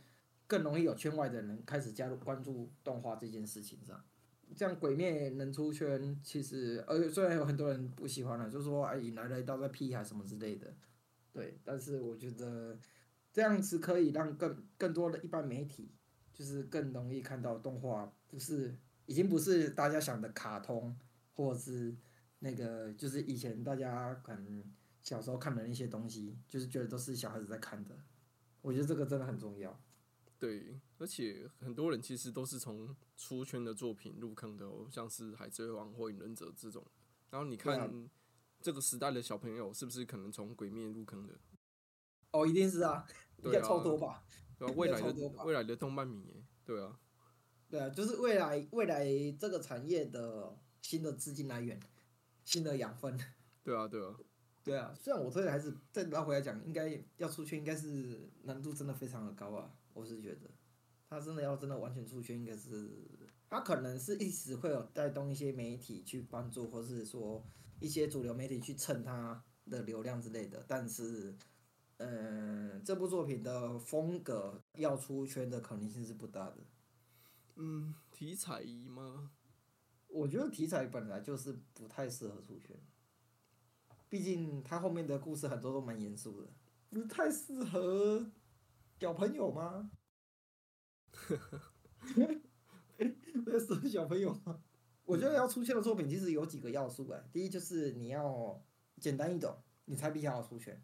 [0.48, 4.04] 更容易有圈外的人开始加入关注动画这件事情上。
[4.56, 10.74] 这样鬼灭能出圈，其实呃虽然有很多人不喜欢了，就说哎来了一刀在屁还什么之类的，
[11.38, 12.78] 对，但是我觉得
[13.32, 15.92] 这样子可以让更更多的一般媒体，
[16.34, 18.76] 就是更容易看到动画，不是
[19.06, 20.98] 已经不是大家想的卡通，
[21.36, 21.96] 或者是。
[22.40, 24.64] 那个就是以前大家可能
[25.02, 27.98] 小时候看的那些东西，就是觉得都是小孩子在看的。
[28.62, 29.82] 我觉得这个真的很重要。
[30.38, 36.86] 对，而且很多人其实都是从出圈的作品入坑的哦，像是《海贼王》或《火影忍者》这种。
[37.32, 38.08] 然后你看
[38.62, 41.34] 这个时代的小朋友是不是可能从《鬼灭》入坑的？
[42.32, 43.06] 哦，一定是啊，
[43.44, 44.24] 应该超多吧？
[44.58, 47.00] 对啊，未来的未来的动漫迷，对啊，
[47.70, 49.06] 对啊，就是未来未来
[49.40, 51.80] 这个产业的新的资金来源。
[52.44, 53.20] 新的养分，
[53.62, 54.16] 对啊，对啊，
[54.64, 54.96] 对啊。
[54.98, 59.70] 虽然我推的还是再拉回来讲，应该要出圈，应该是难度真的非常的高啊。
[59.94, 60.50] 我是觉得，
[61.10, 62.90] 他真的要真的完全出圈，应该是
[63.50, 67.46] 他可能是一时会有带动一些媒体去帮助，或是说
[67.80, 70.64] 一些主流媒体去蹭他的流量之类的。
[70.68, 71.36] 但是，
[71.98, 76.58] 嗯，这部作品的风格要出圈的可能性是不大的。
[77.56, 79.32] 嗯，题材吗？
[80.08, 82.80] 我觉得题材本来就是不太适合出圈，
[84.08, 86.48] 毕竟他后面的故事很多都蛮严肃的，
[86.90, 88.32] 不太适合
[89.00, 89.92] 小朋友吗？
[91.12, 91.62] 呵呵，
[93.60, 94.64] 适合小朋友吗？
[95.08, 98.62] 我觉得要出圈的作品其实有几个要素哎，第一就是你要
[99.00, 100.80] 简单易懂，你才比较好出圈。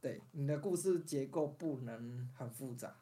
[0.00, 3.00] 对，你的故事结构不能很复杂。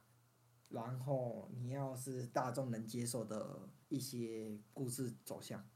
[0.69, 5.69] 然后你要是大众能接受的一些故事走向，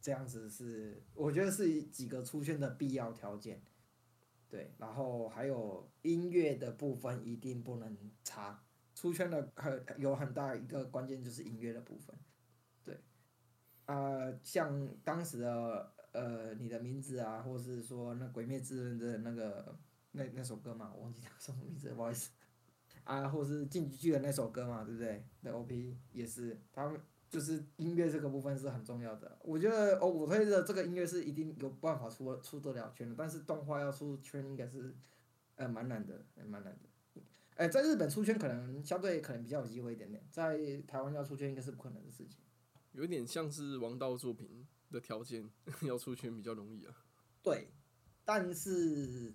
[0.00, 3.60] 这样子是我觉得是几个出圈的必要条件，
[4.48, 4.72] 对。
[4.78, 8.62] 然后还有音乐的部分一定不能差，
[8.94, 12.33] 出圈的很有很大一个关键就是音乐的部分，对。
[13.86, 19.76] 啊，像当时的呃你的名字啊，或是说那鬼灭之刃的那个
[20.12, 22.30] 那那首歌嘛，我忘记叫什么名字，不好意思。
[23.04, 25.22] 啊，或是进击巨人那首歌嘛，对不对？
[25.42, 29.36] 那 OP 也是，他们就是音乐这个部分是很重要的。
[29.42, 34.94] 我觉得哦，我推的这个音乐是一定有办法出出得了圈的，但是动画要出圈应该是
[35.56, 37.20] 呃蛮难的，蛮难的。
[37.56, 40.56] 哎，在日本出圈可能相对可能比较有机会一点点，在
[40.86, 42.40] 台湾要出圈应该是不可能的事情。
[42.94, 45.50] 有点像是王道作品的条件，
[45.82, 46.94] 要出圈比较容易啊。
[47.42, 47.68] 对，
[48.24, 49.32] 但是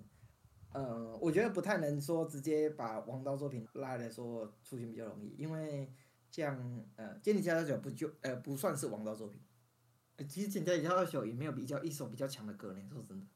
[0.73, 5.93] 呃，我觉得不太能说直接把王道作品拉来说出圈比较容易，因为
[6.31, 9.41] 像呃《剑尼加加酒》不就呃不算是王道作品。
[10.27, 13.27] 其实《剑尼加加酒》也没有比较一首比较强的歌呢，说真的。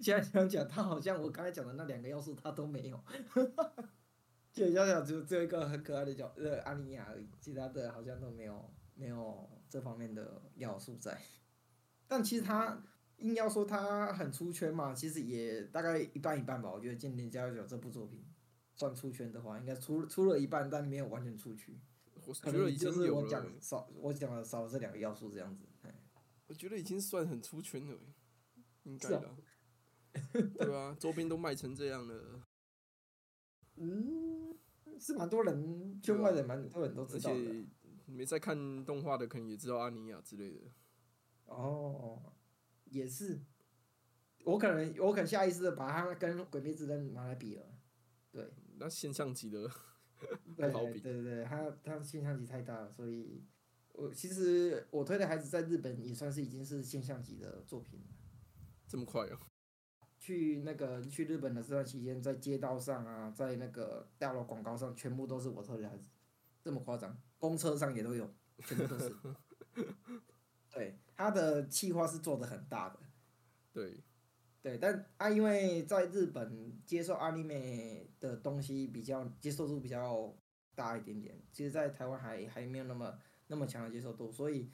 [0.00, 3.02] 既然想讲，他好像我刚才讲的那两个要素他都没有。
[4.56, 11.20] 就想想，只只有一个很可爱的角，呃，阿尼亚而已，其他的好像都没有没有这方面的要素在。
[12.08, 12.82] 但其实他
[13.18, 16.72] 硬要说他很出圈嘛，其实也大概一半一半吧。
[16.72, 18.24] 我觉得《间谍加九》这部作品
[18.74, 21.78] 算出圈的话，应该出出了一半，但没有完全出去。
[22.24, 25.66] 我觉得已经是我讲少，我讲了少了这两个要素这样子。
[26.46, 27.98] 我觉得已经算很出圈了，
[28.84, 29.36] 应该的。
[30.56, 32.40] 对啊，周边都卖成这样了。
[33.78, 34.35] 嗯，
[34.98, 37.66] 是蛮多人，圈外人蛮多人都知道的。
[38.06, 40.60] 没在看动画的，可能也知道阿尼亚之类的。
[41.46, 42.32] 哦，
[42.84, 43.40] 也是。
[44.44, 47.64] 我可能，我可能下意识的把它跟《鬼灭之刃》拿来比了。
[48.30, 48.52] 对。
[48.78, 49.68] 那现象级的
[50.54, 51.00] 不 好比。
[51.00, 53.42] 对对对，它它现象级太大了，所以
[53.92, 58.06] 我其实我推的孩子在日本也算是已经是现象级的作品了。
[58.86, 59.40] 这么快啊！
[60.26, 66.08] 去那个去日本的这段期间，在街道上啊，在那个大楼广告上，全部都是我特的孩子，
[66.64, 67.16] 这么夸张？
[67.38, 69.14] 公车上也都有，全部都是。
[70.74, 72.98] 对，他的企划是做的很大的。
[73.72, 74.02] 对，
[74.60, 80.36] 对，但啊，因为在日本接受阿尼美的东西比较接受度比较
[80.74, 83.16] 大一点点，其实，在台湾还还没有那么
[83.46, 84.72] 那么强的接受度，所以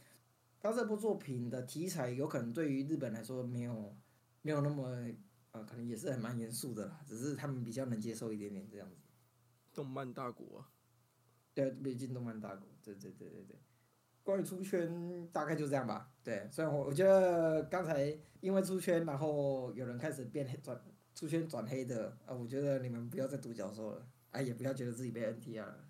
[0.59, 3.95] 他这部作品的题材有可能对于日本来说没有
[4.41, 5.07] 没有那么。
[5.53, 8.97] 啊，可能也是很蛮严肃的啦，只是他们比较能接受一点点这样子。
[9.73, 10.69] 动漫大国啊。
[11.55, 13.57] 对，北京动漫大国，对对对对对。
[14.23, 16.11] 关于出圈，大概就这样吧。
[16.25, 20.81] 对，虽然我我觉得刚才因为出圈，然后有人开始变黑转
[21.15, 25.85] 出圈转黑的啊，我觉得你们不要再独角兽了，哎，也不要觉得自己被 NTR 了。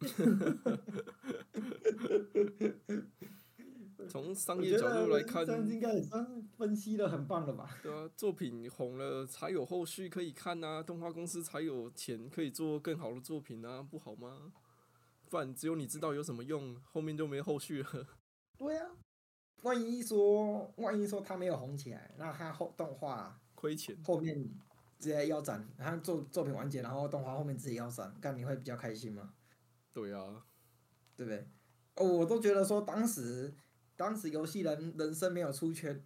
[4.08, 7.78] 从商业角度来看，应该也算分析的很棒了吧？
[7.80, 14.52] 对啊，作品红了才有后续可以看啊，动画公司才有钱可以做更好的作品啊，不好吗？
[15.30, 18.06] 不然只有你知道有什么用，后面就没后续了。
[18.56, 18.90] 对啊，
[19.62, 24.36] 万一说万一说他没有红起来，那他后动画亏钱，后面
[24.98, 29.32] 直接腰斩，他作作品完结，然后动画后面自己腰斩，干你会比较开心吗？
[29.92, 30.44] 对啊，
[31.14, 31.46] 对不对？
[31.94, 33.54] 哦，我都觉得说当时。
[33.96, 36.00] 当时游戏人人生没有出圈，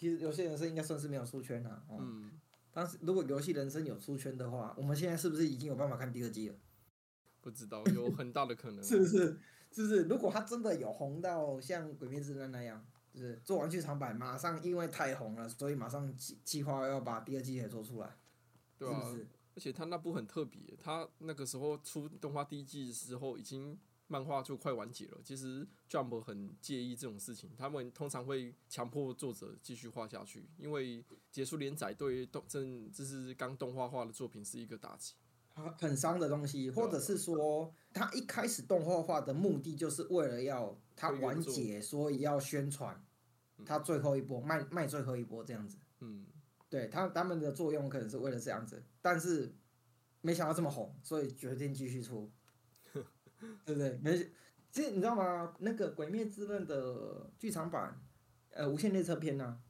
[0.00, 1.84] 其实游戏人生应该算是没有出圈了。
[1.90, 2.30] 嗯。
[2.72, 6.54] 当时如果游戏人生有出圈的话，我们现在是不是已经有办法看第二季了？
[7.42, 8.82] 不知道，有很大的可能。
[8.82, 9.38] 是 不是？
[9.70, 10.04] 是不是？
[10.04, 12.82] 如果他真的有红到像《鬼灭之刃》那样，
[13.12, 18.16] 就是做完剧场版，马上因为太红了，所以马上计计划要把第二季也做出来。
[18.78, 19.14] 对啊。
[19.54, 23.78] 而且他那部很特别，他那个时候出动画第一季的时候已经。
[24.10, 32.60] 漫画就快完结了，其实 Jump 很介意这种事情，他们通常会强迫作者继续画下去，因为结束连载对动这
[32.92, 35.14] 这是刚动画化的作品是一个打击，
[35.78, 43.00] 很伤的东西，或者是说他一开始动画化的目的就是为了要他完结，所以要宣传
[43.64, 46.26] 他最后一波卖卖最后一波这样子，嗯，
[46.68, 49.54] 对他他们的作用可能是为了这样子，但是
[50.20, 52.28] 没想到这么红，所以决定继续出。
[53.64, 53.98] 对不对？
[54.02, 54.16] 没，
[54.70, 55.54] 其实你知道吗？
[55.58, 58.00] 那个《鬼灭之刃》的剧场版，
[58.50, 59.60] 呃，《无限列车篇》呢，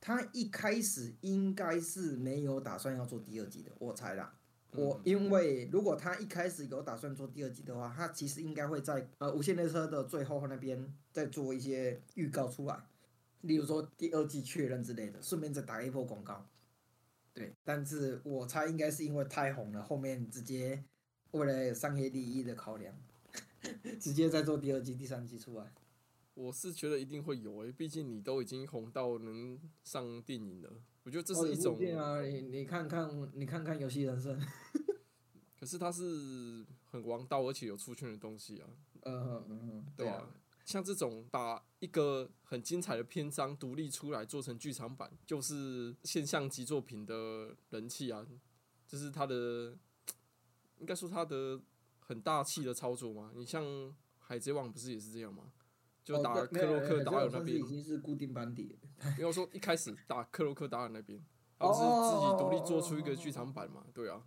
[0.00, 4.34] 它一开始应该是没有打算要做第二季的，我猜啦。
[4.74, 12.82] 我因为如果他一开始有打算做第二季的话，他其实应该会在呃《无限列车》的最后那边再做一些预告出来，
[13.42, 16.48] 例如说第二季确认之类的，顺便再打一波广告。
[17.34, 20.82] 对，但是我猜应该是因为太红了，后面直接。
[21.32, 22.94] 为了商业利益的考量，
[24.00, 25.72] 直接再做第二季、第三季出来。
[26.34, 30.70] 我是觉得一定会有诶，毕竟你都已经红到能上电影了，
[31.02, 31.76] 我觉得这是一种。
[31.94, 34.40] 啊，你你看看，你看看《游戏人生》。
[35.60, 38.68] 可是它是很王道而且有出圈的东西啊。
[39.02, 39.86] 嗯嗯嗯。
[39.96, 40.26] 对啊。
[40.64, 48.26] 像这种把一个很精彩的篇章独立出来做成剧场版，就是现象级作品的人气啊，
[48.86, 49.76] 就是它的。
[50.82, 51.58] 应该说他的
[52.00, 53.64] 很大气的操作嘛，你像
[54.18, 55.44] 《海贼王不是也是这样吗？
[56.02, 58.88] 就哦打克洛克达尔那边已，经是固定班底了。
[59.16, 61.24] 没有说一开始打克洛克达尔那边，
[61.58, 61.80] 哦他是
[62.10, 63.86] 自己独立做出一个剧场版嘛？
[63.94, 64.20] 对啊，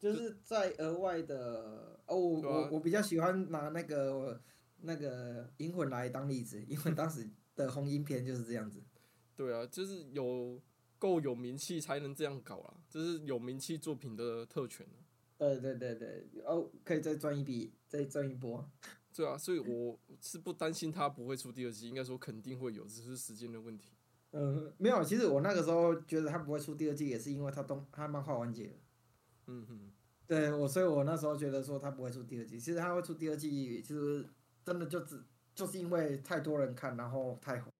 [0.00, 4.42] 就是在额外的哦，我啊我我比较喜欢拿那个
[4.80, 8.82] 那个银魂来当例子，因为当时的红樱篇就是这样子。
[9.36, 10.60] 对啊，就是有
[10.98, 14.98] 够有名气才能这样搞啦，这是有名气作品的特权啊
[15.42, 18.64] 对对对对，哦，可以再赚一笔，再赚一波。
[19.14, 23.90] 对啊，所以我是不担心他不会出第二季，应该说肯定会有，只是时间的问题。
[24.30, 28.76] 嗯，没有，其实我那个时候觉得他不会出第二季，也是因为他动他漫画完结了。
[29.48, 29.90] 嗯哼，
[30.26, 32.58] 对我，所以我那时候觉得说他不会出第二季。
[32.58, 34.24] 其实他会出第二季，其实
[34.64, 35.20] 真的就只
[35.54, 37.70] 就是因为太多人看，然后太红。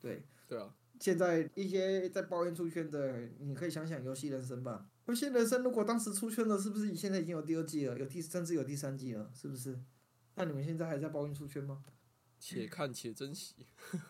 [0.00, 4.88] 对，对啊，现在一些在抱怨出圈的，你可以想想游戏人生吧。
[5.06, 7.98] 游戏人生如果当时出圈了，是不是现在已经有第二季了？
[7.98, 9.78] 有第甚至有第三季了，是不是？
[10.36, 11.84] 那你们现在还在抱怨出圈吗？
[12.38, 13.54] 且看且珍惜。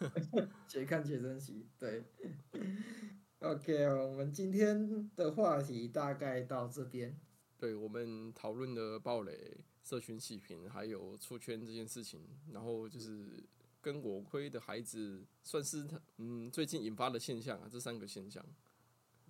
[0.68, 1.66] 且看且珍惜。
[1.78, 2.04] 对，
[3.40, 7.18] OK，我们今天的话题大概到这边。
[7.58, 13.42] 对我们讨论的暴雷、社群细评，还有出圈这件事情，然后就是
[13.84, 18.42] 跟我亏的孩子，算是他嗯最近引发的现象啊，这三个现象。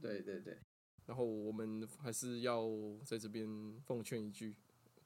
[0.01, 0.57] 对对对，
[1.07, 2.65] 然后我们还是要
[3.05, 3.49] 在这边
[3.85, 4.55] 奉劝一句：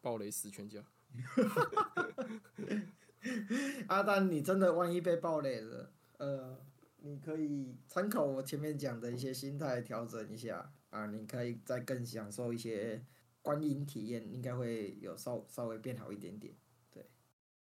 [0.03, 0.85] 暴雷死全家。
[3.89, 6.61] 阿丹，你真的万一被暴雷了，呃，
[6.99, 13.03] 你可以参考我前面讲的一些心态调整一下啊，你可以再更享受一些
[13.41, 16.55] 观影体验，应该会有稍稍微变好一点点。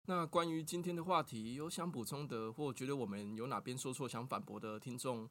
[0.06, 5.28] 那关于今天的话题，有想补充的，或觉得我们有哪边说错想反驳的听众，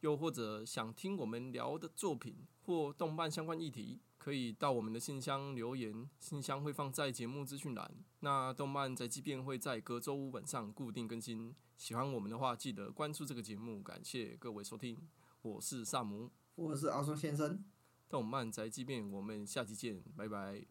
[0.00, 7.88] 又或者想听我们聊的作品或动漫相关议题，可以到我们的信箱留言，信箱会放在节目资讯栏。
[8.20, 13.80] 那动漫宅急便会在隔周五晚上固定更新，喜欢我们的话，记得关注这个节目。
[13.80, 15.08] 感谢各位收听，
[15.42, 17.64] 我是萨姆，我是阿松先生，
[18.08, 20.66] 动漫宅急便，我们下期见，拜拜。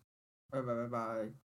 [0.50, 1.45] 拜拜拜拜。